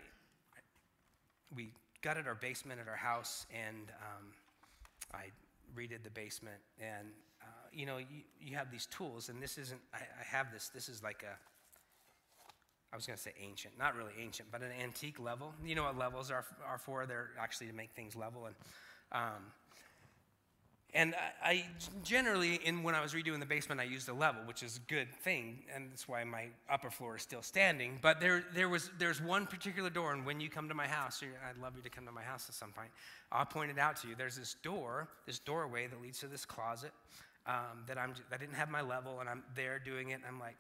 we 1.54 1.72
gutted 2.02 2.26
our 2.26 2.34
basement 2.34 2.80
at 2.80 2.88
our 2.88 2.96
house, 2.96 3.46
and 3.52 3.90
um, 3.90 4.26
I 5.14 5.26
redid 5.78 6.02
the 6.02 6.10
basement. 6.10 6.60
And 6.80 7.08
uh, 7.42 7.46
you 7.72 7.86
know, 7.86 7.98
you, 7.98 8.22
you 8.40 8.56
have 8.56 8.70
these 8.70 8.86
tools, 8.86 9.28
and 9.28 9.42
this 9.42 9.58
isn't. 9.58 9.80
I, 9.94 9.98
I 9.98 10.24
have 10.24 10.52
this. 10.52 10.68
This 10.68 10.88
is 10.88 11.02
like 11.02 11.24
a. 11.24 11.34
I 12.92 12.96
was 12.96 13.06
going 13.06 13.16
to 13.16 13.22
say 13.22 13.32
ancient, 13.40 13.78
not 13.78 13.96
really 13.96 14.12
ancient, 14.20 14.50
but 14.52 14.60
an 14.60 14.70
antique 14.82 15.18
level. 15.18 15.54
You 15.64 15.74
know 15.74 15.84
what 15.84 15.96
levels 15.96 16.30
are, 16.30 16.44
are 16.68 16.76
for? 16.76 17.06
They're 17.06 17.30
actually 17.40 17.68
to 17.68 17.72
make 17.72 17.92
things 17.92 18.14
level. 18.14 18.44
And 18.44 18.54
um, 19.12 19.42
And 20.94 21.14
I, 21.42 21.64
generally, 22.04 22.56
in 22.64 22.82
when 22.82 22.94
I 22.94 23.00
was 23.00 23.14
redoing 23.14 23.40
the 23.40 23.46
basement, 23.46 23.80
I 23.80 23.84
used 23.84 24.10
a 24.10 24.12
level, 24.12 24.42
which 24.44 24.62
is 24.62 24.76
a 24.76 24.92
good 24.92 25.08
thing, 25.22 25.62
and 25.74 25.90
that's 25.90 26.06
why 26.06 26.22
my 26.22 26.48
upper 26.68 26.90
floor 26.90 27.16
is 27.16 27.22
still 27.22 27.40
standing. 27.40 27.98
But 28.02 28.20
there, 28.20 28.44
there 28.54 28.68
was, 28.68 28.90
there's 28.98 29.18
one 29.18 29.46
particular 29.46 29.88
door, 29.88 30.12
and 30.12 30.26
when 30.26 30.38
you 30.38 30.50
come 30.50 30.68
to 30.68 30.74
my 30.74 30.86
house, 30.86 31.22
I'd 31.48 31.56
love 31.62 31.76
you 31.76 31.82
to 31.82 31.88
come 31.88 32.04
to 32.04 32.12
my 32.12 32.22
house 32.22 32.46
at 32.50 32.54
some 32.54 32.72
point. 32.72 32.90
I'll 33.30 33.46
point 33.46 33.70
it 33.70 33.78
out 33.78 33.96
to 34.02 34.08
you. 34.08 34.14
There's 34.14 34.36
this 34.36 34.56
door, 34.62 35.08
this 35.24 35.38
doorway 35.38 35.86
that 35.86 36.02
leads 36.02 36.18
to 36.20 36.26
this 36.26 36.44
closet 36.44 36.92
um, 37.46 37.84
that 37.86 37.96
I'm, 37.96 38.12
I 38.30 38.36
didn't 38.36 38.56
have 38.56 38.68
my 38.68 38.82
level, 38.82 39.20
and 39.20 39.30
I'm 39.30 39.44
there 39.54 39.78
doing 39.78 40.10
it, 40.10 40.16
and 40.16 40.24
I'm 40.28 40.38
like, 40.38 40.56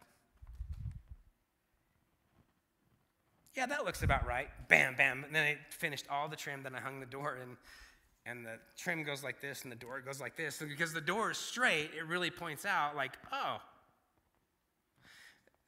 yeah, 3.54 3.66
that 3.66 3.84
looks 3.84 4.02
about 4.02 4.26
right. 4.26 4.48
Bam, 4.68 4.94
bam. 4.94 5.24
And 5.24 5.34
then 5.34 5.44
I 5.44 5.58
finished 5.68 6.06
all 6.10 6.26
the 6.26 6.36
trim, 6.36 6.62
then 6.62 6.74
I 6.74 6.80
hung 6.80 7.00
the 7.00 7.06
door, 7.06 7.36
and 7.38 7.58
and 8.24 8.46
the 8.46 8.58
trim 8.76 9.02
goes 9.02 9.24
like 9.24 9.40
this 9.40 9.62
and 9.62 9.72
the 9.72 9.76
door 9.76 10.00
goes 10.00 10.20
like 10.20 10.36
this. 10.36 10.60
And 10.60 10.70
because 10.70 10.92
the 10.92 11.00
door 11.00 11.32
is 11.32 11.38
straight, 11.38 11.90
it 11.96 12.06
really 12.06 12.30
points 12.30 12.64
out, 12.64 12.94
like, 12.94 13.12
oh, 13.32 13.60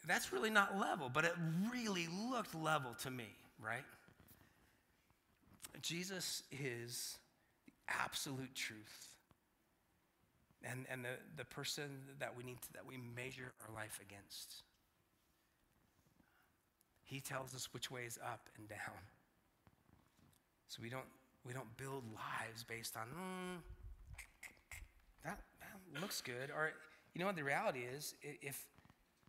that's 0.07 0.33
really 0.33 0.51
not 0.51 0.79
level, 0.79 1.11
but 1.13 1.25
it 1.25 1.33
really 1.73 2.07
looked 2.31 2.55
level 2.55 2.95
to 3.03 3.11
me, 3.11 3.29
right? 3.61 3.85
Jesus 5.83 6.43
is 6.53 7.19
the 7.67 7.73
absolute 7.89 8.55
truth. 8.55 9.09
And, 10.63 10.87
and 10.91 11.05
the, 11.05 11.17
the 11.37 11.45
person 11.45 11.85
that 12.21 12.35
we 12.37 12.43
need 12.43 12.61
to, 12.63 12.73
that 12.75 12.87
we 12.87 12.97
measure 12.97 13.53
our 13.67 13.75
life 13.75 14.01
against. 14.01 14.63
He 17.03 17.21
tells 17.21 17.55
us 17.55 17.69
which 17.75 17.91
way 17.91 18.05
is 18.07 18.19
up 18.25 18.49
and 18.57 18.67
down. 18.69 18.79
So 20.69 20.81
we 20.83 20.89
don't 20.89 21.05
we 21.47 21.53
don't 21.53 21.77
build 21.77 22.05
lives 22.15 22.65
based 22.65 22.97
on, 22.97 23.03
mm, 23.09 23.61
that, 25.25 25.39
that 25.61 26.01
looks 26.01 26.21
good. 26.21 26.51
Or, 26.55 26.73
you 27.15 27.21
know 27.21 27.27
what 27.27 27.37
the 27.37 27.45
reality 27.45 27.81
is? 27.81 28.15
If 28.23 28.65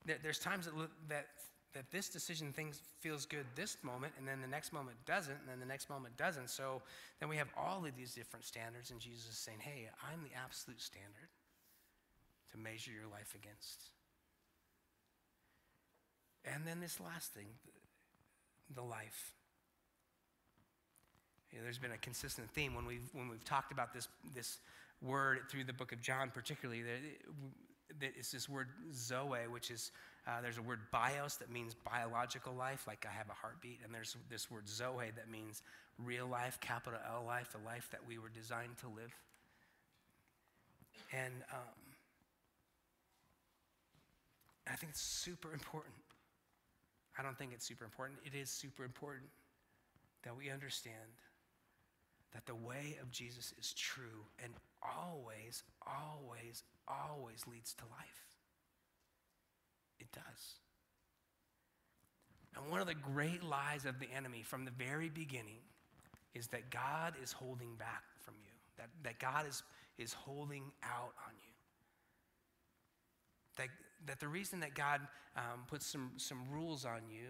there's 0.06 0.40
times 0.40 0.66
that, 0.66 0.74
that, 1.10 1.28
that 1.74 1.92
this 1.92 2.10
decision 2.10 2.54
things 2.54 2.80
feels 3.00 3.26
good 3.26 3.46
this 3.56 3.78
moment, 3.84 4.14
and 4.18 4.28
then 4.28 4.42
the 4.42 4.48
next 4.48 4.72
moment 4.72 4.98
doesn't, 5.06 5.38
and 5.38 5.50
then 5.50 5.60
the 5.60 5.66
next 5.66 5.90
moment 5.90 6.16
doesn't. 6.16 6.50
So 6.50 6.82
then 7.20 7.28
we 7.28 7.36
have 7.38 7.50
all 7.58 7.86
of 7.86 7.96
these 7.98 8.14
different 8.14 8.46
standards, 8.46 8.92
and 8.92 9.00
Jesus 9.00 9.30
is 9.30 9.38
saying, 9.38 9.60
hey, 9.60 9.90
I'm 10.12 10.24
the 10.24 10.36
absolute 10.42 10.82
standard 10.82 11.30
to 12.52 12.58
measure 12.58 12.92
your 12.92 13.10
life 13.12 13.36
against. 13.36 13.90
And 16.46 16.66
then 16.66 16.80
this 16.80 17.00
last 17.00 17.34
thing, 17.34 17.48
the 18.74 18.84
life. 18.84 19.34
You 21.56 21.62
know, 21.62 21.64
there's 21.64 21.80
been 21.80 21.94
a 21.94 21.98
consistent 21.98 22.52
theme 22.52 22.76
when 22.76 22.86
we've, 22.86 23.10
when 23.14 23.30
we've 23.30 23.46
talked 23.46 23.72
about 23.72 23.94
this, 23.94 24.10
this 24.36 24.58
word 25.02 25.40
through 25.50 25.64
the 25.64 25.72
book 25.72 25.94
of 25.94 26.02
John, 26.02 26.30
particularly, 26.34 26.82
that, 26.82 28.10
it's 28.18 28.30
this 28.30 28.50
word 28.50 28.68
zoe, 28.94 29.48
which 29.50 29.72
is, 29.72 29.94
uh, 30.28 30.42
there's 30.42 30.58
a 30.58 30.62
word 30.62 30.80
bios 30.92 31.36
that 31.38 31.50
means 31.50 31.74
biological 31.74 32.54
life, 32.54 32.84
like 32.88 33.06
I 33.10 33.14
have 33.18 33.30
a 33.30 33.34
heartbeat, 33.34 33.80
and 33.86 33.96
there's 33.96 34.18
this 34.30 34.52
word 34.52 34.68
zoe 34.68 35.12
that 35.16 35.32
means 35.32 35.62
real 35.98 36.28
life, 36.28 36.60
capital 36.60 37.00
L 37.10 37.24
life, 37.26 37.54
the 37.54 37.66
life 37.66 37.88
that 37.92 38.02
we 38.06 38.18
were 38.18 38.28
designed 38.28 38.78
to 38.80 38.88
live. 38.88 39.16
And 41.14 41.36
um, 41.54 41.80
I 44.68 44.76
think 44.76 44.92
it's 44.92 45.24
super 45.24 45.54
important. 45.54 45.96
I 47.18 47.24
don't 47.24 47.38
think 47.38 47.52
it's 47.54 47.66
super 47.66 47.86
important. 47.86 48.20
It 48.26 48.36
is 48.38 48.50
super 48.50 48.84
important 48.84 49.30
that 50.24 50.36
we 50.36 50.50
understand 50.50 51.16
that 52.36 52.46
the 52.46 52.54
way 52.54 52.98
of 53.02 53.10
Jesus 53.12 53.54
is 53.58 53.74
true 53.74 54.26
and 54.44 54.52
always, 54.84 55.64
always, 55.88 56.64
always 56.86 57.48
leads 57.50 57.74
to 57.76 57.86
life. 57.86 58.36
It 60.02 60.08
does. 60.12 60.60
And 62.58 62.70
one 62.70 62.82
of 62.82 62.88
the 62.88 62.94
great 62.94 63.42
lies 63.42 63.86
of 63.86 64.02
the 64.02 64.08
enemy 64.14 64.44
from 64.44 64.66
the 64.66 64.72
very 64.72 65.08
beginning 65.10 65.62
is 66.34 66.48
that 66.48 66.70
God 66.70 67.14
is 67.24 67.32
holding 67.32 67.74
back 67.76 68.04
from 68.20 68.34
you, 68.44 68.52
that, 68.78 68.90
that 69.04 69.18
God 69.18 69.48
is, 69.48 69.64
is 69.98 70.12
holding 70.12 70.64
out 70.84 71.14
on 71.26 71.34
you. 71.38 71.54
That, 73.56 73.70
that 74.08 74.20
the 74.20 74.28
reason 74.28 74.60
that 74.60 74.76
God 74.76 75.00
um, 75.38 75.64
puts 75.70 75.86
some, 75.86 76.12
some 76.18 76.42
rules 76.52 76.84
on 76.84 77.00
you 77.10 77.30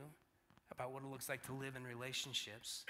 about 0.72 0.92
what 0.92 1.04
it 1.04 1.10
looks 1.12 1.30
like 1.30 1.46
to 1.46 1.54
live 1.54 1.76
in 1.76 1.84
relationships 1.84 2.86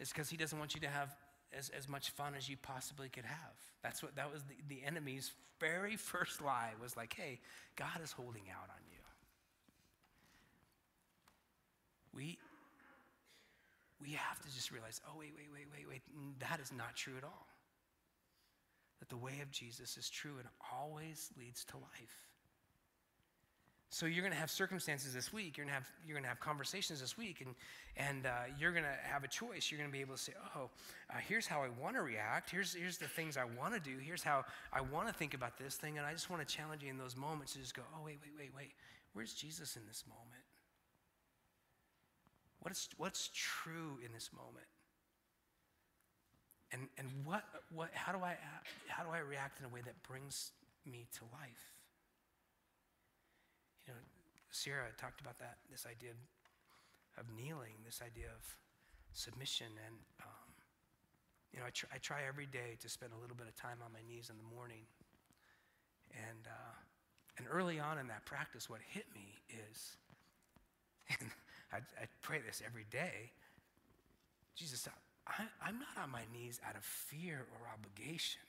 is 0.00 0.08
because 0.08 0.28
He 0.28 0.36
doesn't 0.36 0.58
want 0.58 0.74
you 0.74 0.80
to 0.80 0.88
have 0.88 1.14
as, 1.56 1.70
as 1.70 1.88
much 1.88 2.10
fun 2.10 2.34
as 2.36 2.48
you 2.48 2.56
possibly 2.56 3.08
could 3.08 3.24
have. 3.24 3.54
That's 3.82 4.02
what 4.02 4.16
that 4.16 4.32
was 4.32 4.42
the, 4.44 4.56
the 4.74 4.84
enemy's 4.84 5.32
very 5.60 5.96
first 5.96 6.42
lie 6.42 6.70
was 6.80 6.96
like, 6.96 7.14
hey, 7.14 7.40
God 7.76 8.00
is 8.02 8.12
holding 8.12 8.44
out 8.50 8.68
on 8.68 8.82
you. 8.90 8.98
We 12.14 12.38
we 14.00 14.12
have 14.12 14.40
to 14.40 14.54
just 14.54 14.70
realize, 14.70 15.00
oh, 15.08 15.18
wait, 15.18 15.32
wait, 15.36 15.48
wait, 15.52 15.66
wait, 15.72 15.88
wait, 15.88 16.02
mm, 16.14 16.38
that 16.40 16.60
is 16.60 16.72
not 16.72 16.94
true 16.94 17.14
at 17.16 17.24
all. 17.24 17.46
That 18.98 19.08
the 19.08 19.16
way 19.16 19.40
of 19.42 19.50
Jesus 19.50 19.96
is 19.96 20.10
true 20.10 20.34
and 20.38 20.48
always 20.72 21.30
leads 21.38 21.64
to 21.66 21.76
life. 21.76 22.33
So 23.94 24.06
you're 24.06 24.22
going 24.22 24.32
to 24.32 24.40
have 24.40 24.50
circumstances 24.50 25.14
this 25.14 25.32
week. 25.32 25.56
You're 25.56 25.66
going 25.66 25.72
to 25.72 25.74
have 25.74 25.88
you're 26.04 26.16
going 26.16 26.24
to 26.24 26.28
have 26.28 26.40
conversations 26.40 27.00
this 27.00 27.16
week, 27.16 27.42
and 27.42 27.54
and 27.96 28.26
uh, 28.26 28.30
you're 28.58 28.72
going 28.72 28.82
to 28.82 29.08
have 29.08 29.22
a 29.22 29.28
choice. 29.28 29.70
You're 29.70 29.78
going 29.78 29.88
to 29.88 29.92
be 29.92 30.00
able 30.00 30.16
to 30.16 30.20
say, 30.20 30.32
"Oh, 30.56 30.68
uh, 31.10 31.18
here's 31.28 31.46
how 31.46 31.62
I 31.62 31.68
want 31.80 31.94
to 31.94 32.02
react. 32.02 32.50
Here's 32.50 32.74
here's 32.74 32.98
the 32.98 33.06
things 33.06 33.36
I 33.36 33.44
want 33.44 33.72
to 33.72 33.78
do. 33.78 33.96
Here's 33.98 34.24
how 34.24 34.46
I 34.72 34.80
want 34.80 35.06
to 35.06 35.14
think 35.14 35.32
about 35.32 35.58
this 35.58 35.76
thing." 35.76 35.96
And 35.96 36.04
I 36.04 36.10
just 36.10 36.28
want 36.28 36.44
to 36.44 36.56
challenge 36.56 36.82
you 36.82 36.90
in 36.90 36.98
those 36.98 37.16
moments 37.16 37.52
to 37.52 37.60
just 37.60 37.76
go, 37.76 37.82
"Oh, 37.94 38.04
wait, 38.04 38.18
wait, 38.20 38.32
wait, 38.36 38.50
wait. 38.56 38.72
Where's 39.12 39.32
Jesus 39.32 39.76
in 39.76 39.82
this 39.86 40.02
moment? 40.08 40.42
What's 42.62 42.88
what's 42.96 43.30
true 43.32 44.00
in 44.04 44.12
this 44.12 44.30
moment? 44.36 44.66
And 46.72 46.88
and 46.98 47.08
what 47.24 47.44
what 47.70 47.90
how 47.92 48.10
do 48.10 48.18
I 48.24 48.38
how 48.88 49.04
do 49.04 49.10
I 49.10 49.18
react 49.18 49.60
in 49.60 49.66
a 49.66 49.68
way 49.68 49.82
that 49.84 50.02
brings 50.02 50.50
me 50.84 51.06
to 51.18 51.24
life?" 51.32 51.73
You 53.86 53.94
know, 53.94 54.00
Sarah 54.50 54.88
talked 54.98 55.20
about 55.20 55.38
that, 55.38 55.58
this 55.70 55.86
idea 55.86 56.10
of, 57.18 57.24
kneeling, 57.36 57.74
this 57.84 58.00
idea 58.04 58.26
of 58.32 58.42
submission. 59.12 59.68
And, 59.86 59.96
um, 60.22 60.50
you 61.52 61.60
know, 61.60 61.66
I, 61.66 61.70
tr- 61.70 61.90
I, 61.92 61.98
try 61.98 62.26
every 62.26 62.46
day 62.46 62.76
to 62.80 62.88
spend 62.88 63.12
a 63.12 63.20
little 63.20 63.36
bit 63.36 63.46
of 63.46 63.54
time 63.54 63.78
on 63.84 63.92
my 63.92 64.02
knees 64.08 64.30
in 64.30 64.36
the 64.36 64.48
morning. 64.54 64.82
And, 66.14 66.46
uh, 66.46 66.76
and 67.38 67.46
early 67.50 67.78
on 67.78 67.98
in 67.98 68.08
that 68.08 68.24
practice, 68.24 68.70
what 68.70 68.80
hit 68.88 69.06
me 69.14 69.40
is, 69.50 69.96
and 71.20 71.30
I, 71.72 71.78
I 72.00 72.06
pray 72.22 72.40
this 72.44 72.62
every 72.64 72.86
day 72.90 73.32
Jesus, 74.56 74.88
I, 75.26 75.42
I'm 75.62 75.78
not 75.78 76.04
on 76.04 76.10
my 76.10 76.22
knees 76.32 76.60
out 76.66 76.76
of 76.76 76.84
fear 76.84 77.46
or 77.52 77.68
obligation. 77.72 78.40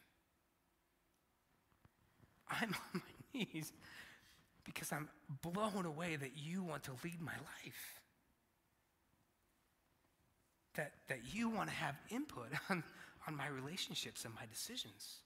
I'm 2.49 2.75
on 2.93 3.01
my 3.01 3.11
knees 3.33 3.73
because 4.65 4.91
I'm 4.91 5.07
blown 5.41 5.85
away 5.85 6.15
that 6.15 6.31
you 6.35 6.63
want 6.63 6.83
to 6.83 6.91
lead 7.03 7.21
my 7.21 7.33
life. 7.33 8.01
That, 10.75 10.91
that 11.07 11.19
you 11.33 11.49
want 11.49 11.69
to 11.69 11.75
have 11.75 11.95
input 12.09 12.49
on, 12.69 12.83
on 13.27 13.37
my 13.37 13.47
relationships 13.47 14.25
and 14.25 14.33
my 14.33 14.45
decisions. 14.51 15.19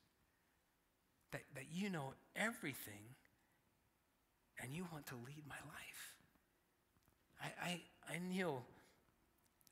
That, 1.32 1.42
that 1.56 1.66
you 1.72 1.90
know 1.90 2.14
everything 2.36 3.16
and 4.62 4.74
you 4.74 4.86
want 4.92 5.06
to 5.08 5.16
lead 5.16 5.44
my 5.48 5.56
life. 5.56 6.16
I, 7.42 7.70
I, 7.70 7.82
I 8.16 8.20
kneel 8.20 8.64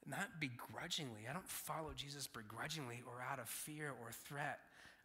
not 0.05 0.39
begrudgingly. 0.39 1.27
I 1.29 1.33
don't 1.33 1.49
follow 1.49 1.91
Jesus 1.95 2.27
begrudgingly 2.27 3.03
or 3.05 3.21
out 3.21 3.39
of 3.39 3.49
fear 3.49 3.93
or 4.01 4.11
threat. 4.11 4.59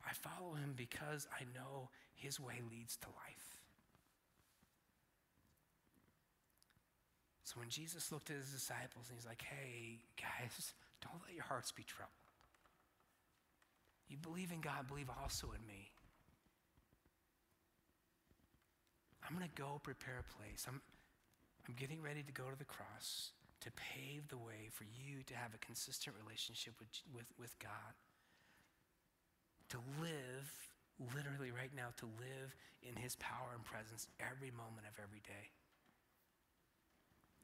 I 0.07 0.13
follow 0.13 0.55
him 0.55 0.75
because 0.77 1.27
I 1.35 1.45
know 1.55 1.89
his 2.15 2.39
way 2.39 2.61
leads 2.71 2.97
to 2.99 3.09
life. 3.09 3.52
So 7.45 7.59
when 7.59 7.69
Jesus 7.69 8.13
looked 8.13 8.31
at 8.31 8.37
his 8.37 8.51
disciples 8.51 9.09
and 9.09 9.19
he's 9.19 9.27
like, 9.27 9.43
hey, 9.43 9.99
guys, 10.17 10.75
don't 11.03 11.21
let 11.27 11.35
your 11.35 11.45
hearts 11.45 11.73
be 11.73 11.83
troubled. 11.83 12.15
You 14.09 14.17
believe 14.17 14.53
in 14.53 14.61
God, 14.61 14.87
believe 14.87 15.11
also 15.11 15.49
in 15.57 15.67
me. 15.67 15.91
I'm 19.27 19.37
going 19.37 19.49
to 19.49 19.61
go 19.61 19.81
prepare 19.83 20.21
a 20.21 20.29
place. 20.37 20.67
I'm, 20.69 20.81
I'm 21.67 21.75
getting 21.75 22.03
ready 22.03 22.23
to 22.23 22.33
go 22.33 22.45
to 22.51 22.59
the 22.59 22.69
cross 22.69 23.33
to 23.63 23.71
pave 23.73 24.29
the 24.29 24.37
way 24.37 24.69
for 24.71 24.85
you 24.85 25.23
to 25.27 25.35
have 25.35 25.55
a 25.55 25.59
consistent 25.65 26.15
relationship 26.19 26.75
with, 26.79 26.91
with, 27.15 27.27
with 27.39 27.59
God. 27.59 27.95
To 29.71 29.79
live, 30.03 30.51
literally 31.17 31.49
right 31.49 31.73
now, 31.73 31.95
to 32.03 32.07
live 32.21 32.53
in 32.83 33.01
His 33.01 33.17
power 33.17 33.55
and 33.55 33.65
presence 33.65 34.07
every 34.21 34.51
moment 34.51 34.85
of 34.85 34.99
every 35.01 35.23
day 35.25 35.55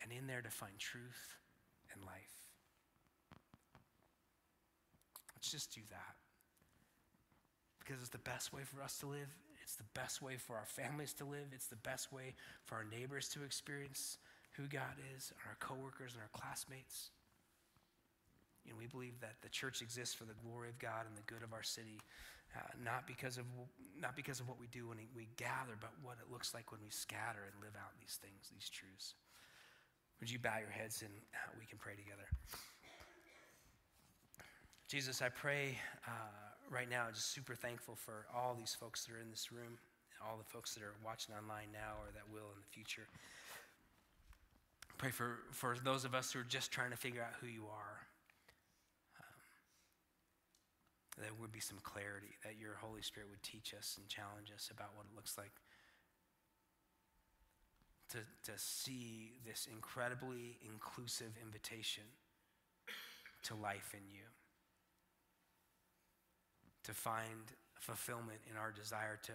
and 0.03 0.13
in 0.13 0.27
there 0.27 0.43
to 0.43 0.51
find 0.51 0.79
truth 0.79 1.37
and 1.93 2.05
life. 2.05 2.51
Let's 5.35 5.51
just 5.51 5.75
do 5.75 5.83
that. 5.91 6.17
because 7.79 8.01
it's 8.03 8.11
the 8.11 8.19
best 8.19 8.53
way 8.53 8.63
for 8.65 8.83
us 8.83 8.99
to 8.99 9.07
live. 9.07 9.29
It's 9.63 9.77
the 9.77 9.89
best 9.95 10.21
way 10.23 10.37
for 10.37 10.57
our 10.57 10.67
families 10.67 11.13
to 11.15 11.25
live. 11.25 11.49
It's 11.53 11.67
the 11.69 11.77
best 11.77 12.13
way 12.13 12.35
for 12.65 12.77
our 12.77 12.85
neighbors 12.85 13.29
to 13.31 13.45
experience 13.45 14.19
who 14.57 14.65
God 14.65 14.97
is, 15.17 15.33
our 15.47 15.57
coworkers 15.61 16.13
and 16.15 16.23
our 16.23 16.33
classmates. 16.33 17.11
And 18.69 18.77
we 18.79 18.87
believe 18.87 19.21
that 19.21 19.37
the 19.43 19.49
church 19.49 19.81
exists 19.83 20.15
for 20.15 20.25
the 20.25 20.37
glory 20.45 20.69
of 20.69 20.79
God 20.79 21.07
and 21.09 21.17
the 21.17 21.25
good 21.33 21.43
of 21.43 21.53
our 21.55 21.63
city, 21.63 22.01
uh, 22.57 22.61
not, 22.85 23.07
because 23.07 23.39
of, 23.39 23.45
not 24.01 24.17
because 24.17 24.41
of 24.41 24.49
what 24.49 24.61
we 24.61 24.67
do 24.69 24.89
when 24.89 24.99
we 25.17 25.29
gather, 25.37 25.77
but 25.81 25.93
what 26.03 26.17
it 26.21 26.31
looks 26.33 26.53
like 26.53 26.73
when 26.73 26.81
we 26.85 26.91
scatter 26.91 27.41
and 27.49 27.57
live 27.65 27.77
out 27.77 27.97
these 28.01 28.19
things, 28.21 28.51
these 28.53 28.69
truths. 28.69 29.15
Would 30.21 30.31
you 30.31 30.39
bow 30.39 30.59
your 30.59 30.71
heads 30.71 31.03
and 31.03 31.13
uh, 31.35 31.51
we 31.59 31.67
can 31.67 31.79
pray 31.79 31.95
together? 31.95 32.27
Jesus, 34.89 35.23
I 35.23 35.29
pray 35.29 35.79
uh, 36.07 36.11
right 36.71 36.89
now, 36.89 37.07
just 37.13 37.31
super 37.31 37.55
thankful 37.55 37.95
for 37.95 38.27
all 38.35 38.57
these 38.59 38.75
folks 38.75 39.05
that 39.05 39.15
are 39.15 39.21
in 39.21 39.31
this 39.31 39.53
room, 39.53 39.79
all 40.25 40.37
the 40.37 40.49
folks 40.49 40.75
that 40.75 40.83
are 40.83 40.95
watching 41.05 41.35
online 41.35 41.69
now 41.73 42.01
or 42.03 42.11
that 42.15 42.25
will 42.33 42.51
in 42.51 42.59
the 42.59 42.71
future. 42.73 43.07
Pray 44.97 45.11
for, 45.11 45.39
for 45.53 45.77
those 45.85 46.05
of 46.05 46.15
us 46.15 46.33
who 46.33 46.41
are 46.41 46.49
just 46.49 46.73
trying 46.73 46.91
to 46.91 46.97
figure 46.97 47.23
out 47.23 47.35
who 47.41 47.47
you 47.47 47.67
are. 47.71 48.03
Um, 49.21 49.39
there 51.23 51.35
would 51.39 51.53
be 51.53 51.61
some 51.61 51.79
clarity, 51.85 52.35
that 52.43 52.59
your 52.59 52.75
Holy 52.81 53.03
Spirit 53.03 53.29
would 53.31 53.43
teach 53.45 53.75
us 53.79 53.95
and 53.99 54.09
challenge 54.09 54.51
us 54.53 54.71
about 54.73 54.89
what 54.97 55.07
it 55.07 55.15
looks 55.15 55.39
like 55.39 55.53
to, 58.11 58.19
to 58.51 58.59
see 58.59 59.33
this 59.47 59.69
incredibly 59.71 60.59
inclusive 60.65 61.33
invitation 61.43 62.05
to 63.43 63.55
life 63.55 63.95
in 63.95 64.01
you, 64.11 64.25
to 66.85 66.93
find 66.93 67.53
fulfillment 67.75 68.41
in 68.51 68.57
our 68.57 68.73
desire 68.73 69.19
to, 69.23 69.33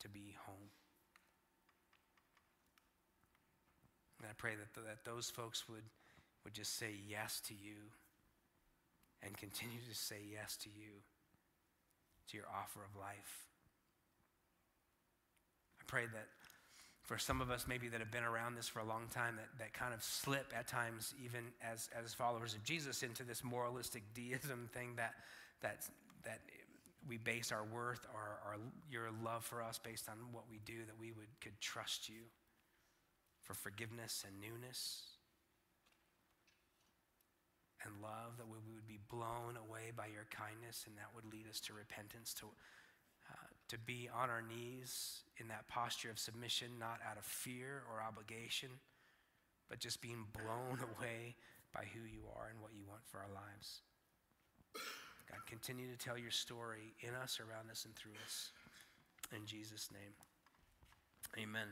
to 0.00 0.08
be 0.08 0.34
home. 0.46 0.70
And 4.18 4.28
I 4.28 4.34
pray 4.36 4.52
that, 4.56 4.82
that 4.84 5.04
those 5.04 5.30
folks 5.30 5.68
would, 5.68 5.84
would 6.44 6.54
just 6.54 6.76
say 6.78 6.90
yes 7.08 7.40
to 7.48 7.54
you 7.54 7.76
and 9.22 9.36
continue 9.36 9.78
to 9.88 9.96
say 9.96 10.16
yes 10.32 10.56
to 10.58 10.68
you, 10.68 11.02
to 12.30 12.36
your 12.36 12.46
offer 12.46 12.80
of 12.80 12.98
life. 12.98 13.46
I 15.80 15.84
pray 15.86 16.06
that 16.12 16.26
for 17.08 17.16
some 17.16 17.40
of 17.40 17.50
us 17.50 17.64
maybe 17.66 17.88
that 17.88 18.00
have 18.00 18.10
been 18.10 18.22
around 18.22 18.54
this 18.54 18.68
for 18.68 18.80
a 18.80 18.84
long 18.84 19.04
time 19.10 19.36
that, 19.36 19.48
that 19.58 19.72
kind 19.72 19.94
of 19.94 20.02
slip 20.02 20.52
at 20.54 20.68
times 20.68 21.14
even 21.24 21.40
as, 21.64 21.88
as 21.98 22.12
followers 22.12 22.52
of 22.52 22.62
jesus 22.64 23.02
into 23.02 23.24
this 23.24 23.42
moralistic 23.42 24.02
deism 24.14 24.68
thing 24.74 24.90
that, 24.96 25.14
that, 25.62 25.88
that 26.22 26.40
we 27.08 27.16
base 27.16 27.50
our 27.50 27.64
worth 27.64 28.06
or 28.12 28.38
our, 28.44 28.56
your 28.92 29.08
love 29.24 29.42
for 29.42 29.62
us 29.62 29.78
based 29.78 30.06
on 30.10 30.18
what 30.32 30.44
we 30.50 30.60
do 30.66 30.84
that 30.86 31.00
we 31.00 31.12
would 31.12 31.32
could 31.40 31.58
trust 31.62 32.10
you 32.10 32.28
for 33.42 33.54
forgiveness 33.54 34.26
and 34.28 34.38
newness 34.38 35.08
and 37.84 37.94
love, 38.02 38.36
that 38.38 38.48
we 38.48 38.58
would 38.74 38.86
be 38.90 38.98
blown 39.08 39.54
away 39.54 39.94
by 39.94 40.10
your 40.10 40.26
kindness, 40.34 40.84
and 40.86 40.98
that 40.98 41.06
would 41.14 41.24
lead 41.30 41.46
us 41.46 41.60
to 41.62 41.72
repentance, 41.72 42.34
to, 42.34 42.50
to 43.68 43.78
be 43.78 44.08
on 44.14 44.30
our 44.30 44.42
knees 44.42 45.22
in 45.36 45.48
that 45.48 45.68
posture 45.68 46.10
of 46.10 46.18
submission, 46.18 46.68
not 46.78 47.00
out 47.08 47.16
of 47.16 47.24
fear 47.24 47.82
or 47.92 48.02
obligation, 48.02 48.68
but 49.68 49.78
just 49.78 50.00
being 50.00 50.24
blown 50.32 50.78
away 50.98 51.36
by 51.72 51.84
who 51.92 52.00
you 52.00 52.22
are 52.36 52.48
and 52.50 52.60
what 52.60 52.72
you 52.74 52.82
want 52.88 53.02
for 53.06 53.18
our 53.18 53.32
lives. 53.34 53.82
God, 55.30 55.40
continue 55.46 55.86
to 55.90 55.98
tell 55.98 56.16
your 56.16 56.30
story 56.30 56.94
in 57.00 57.14
us, 57.14 57.38
around 57.40 57.70
us, 57.70 57.84
and 57.84 57.94
through 57.94 58.16
us. 58.24 58.50
In 59.36 59.44
Jesus' 59.44 59.90
name, 59.92 60.14
amen. 61.38 61.68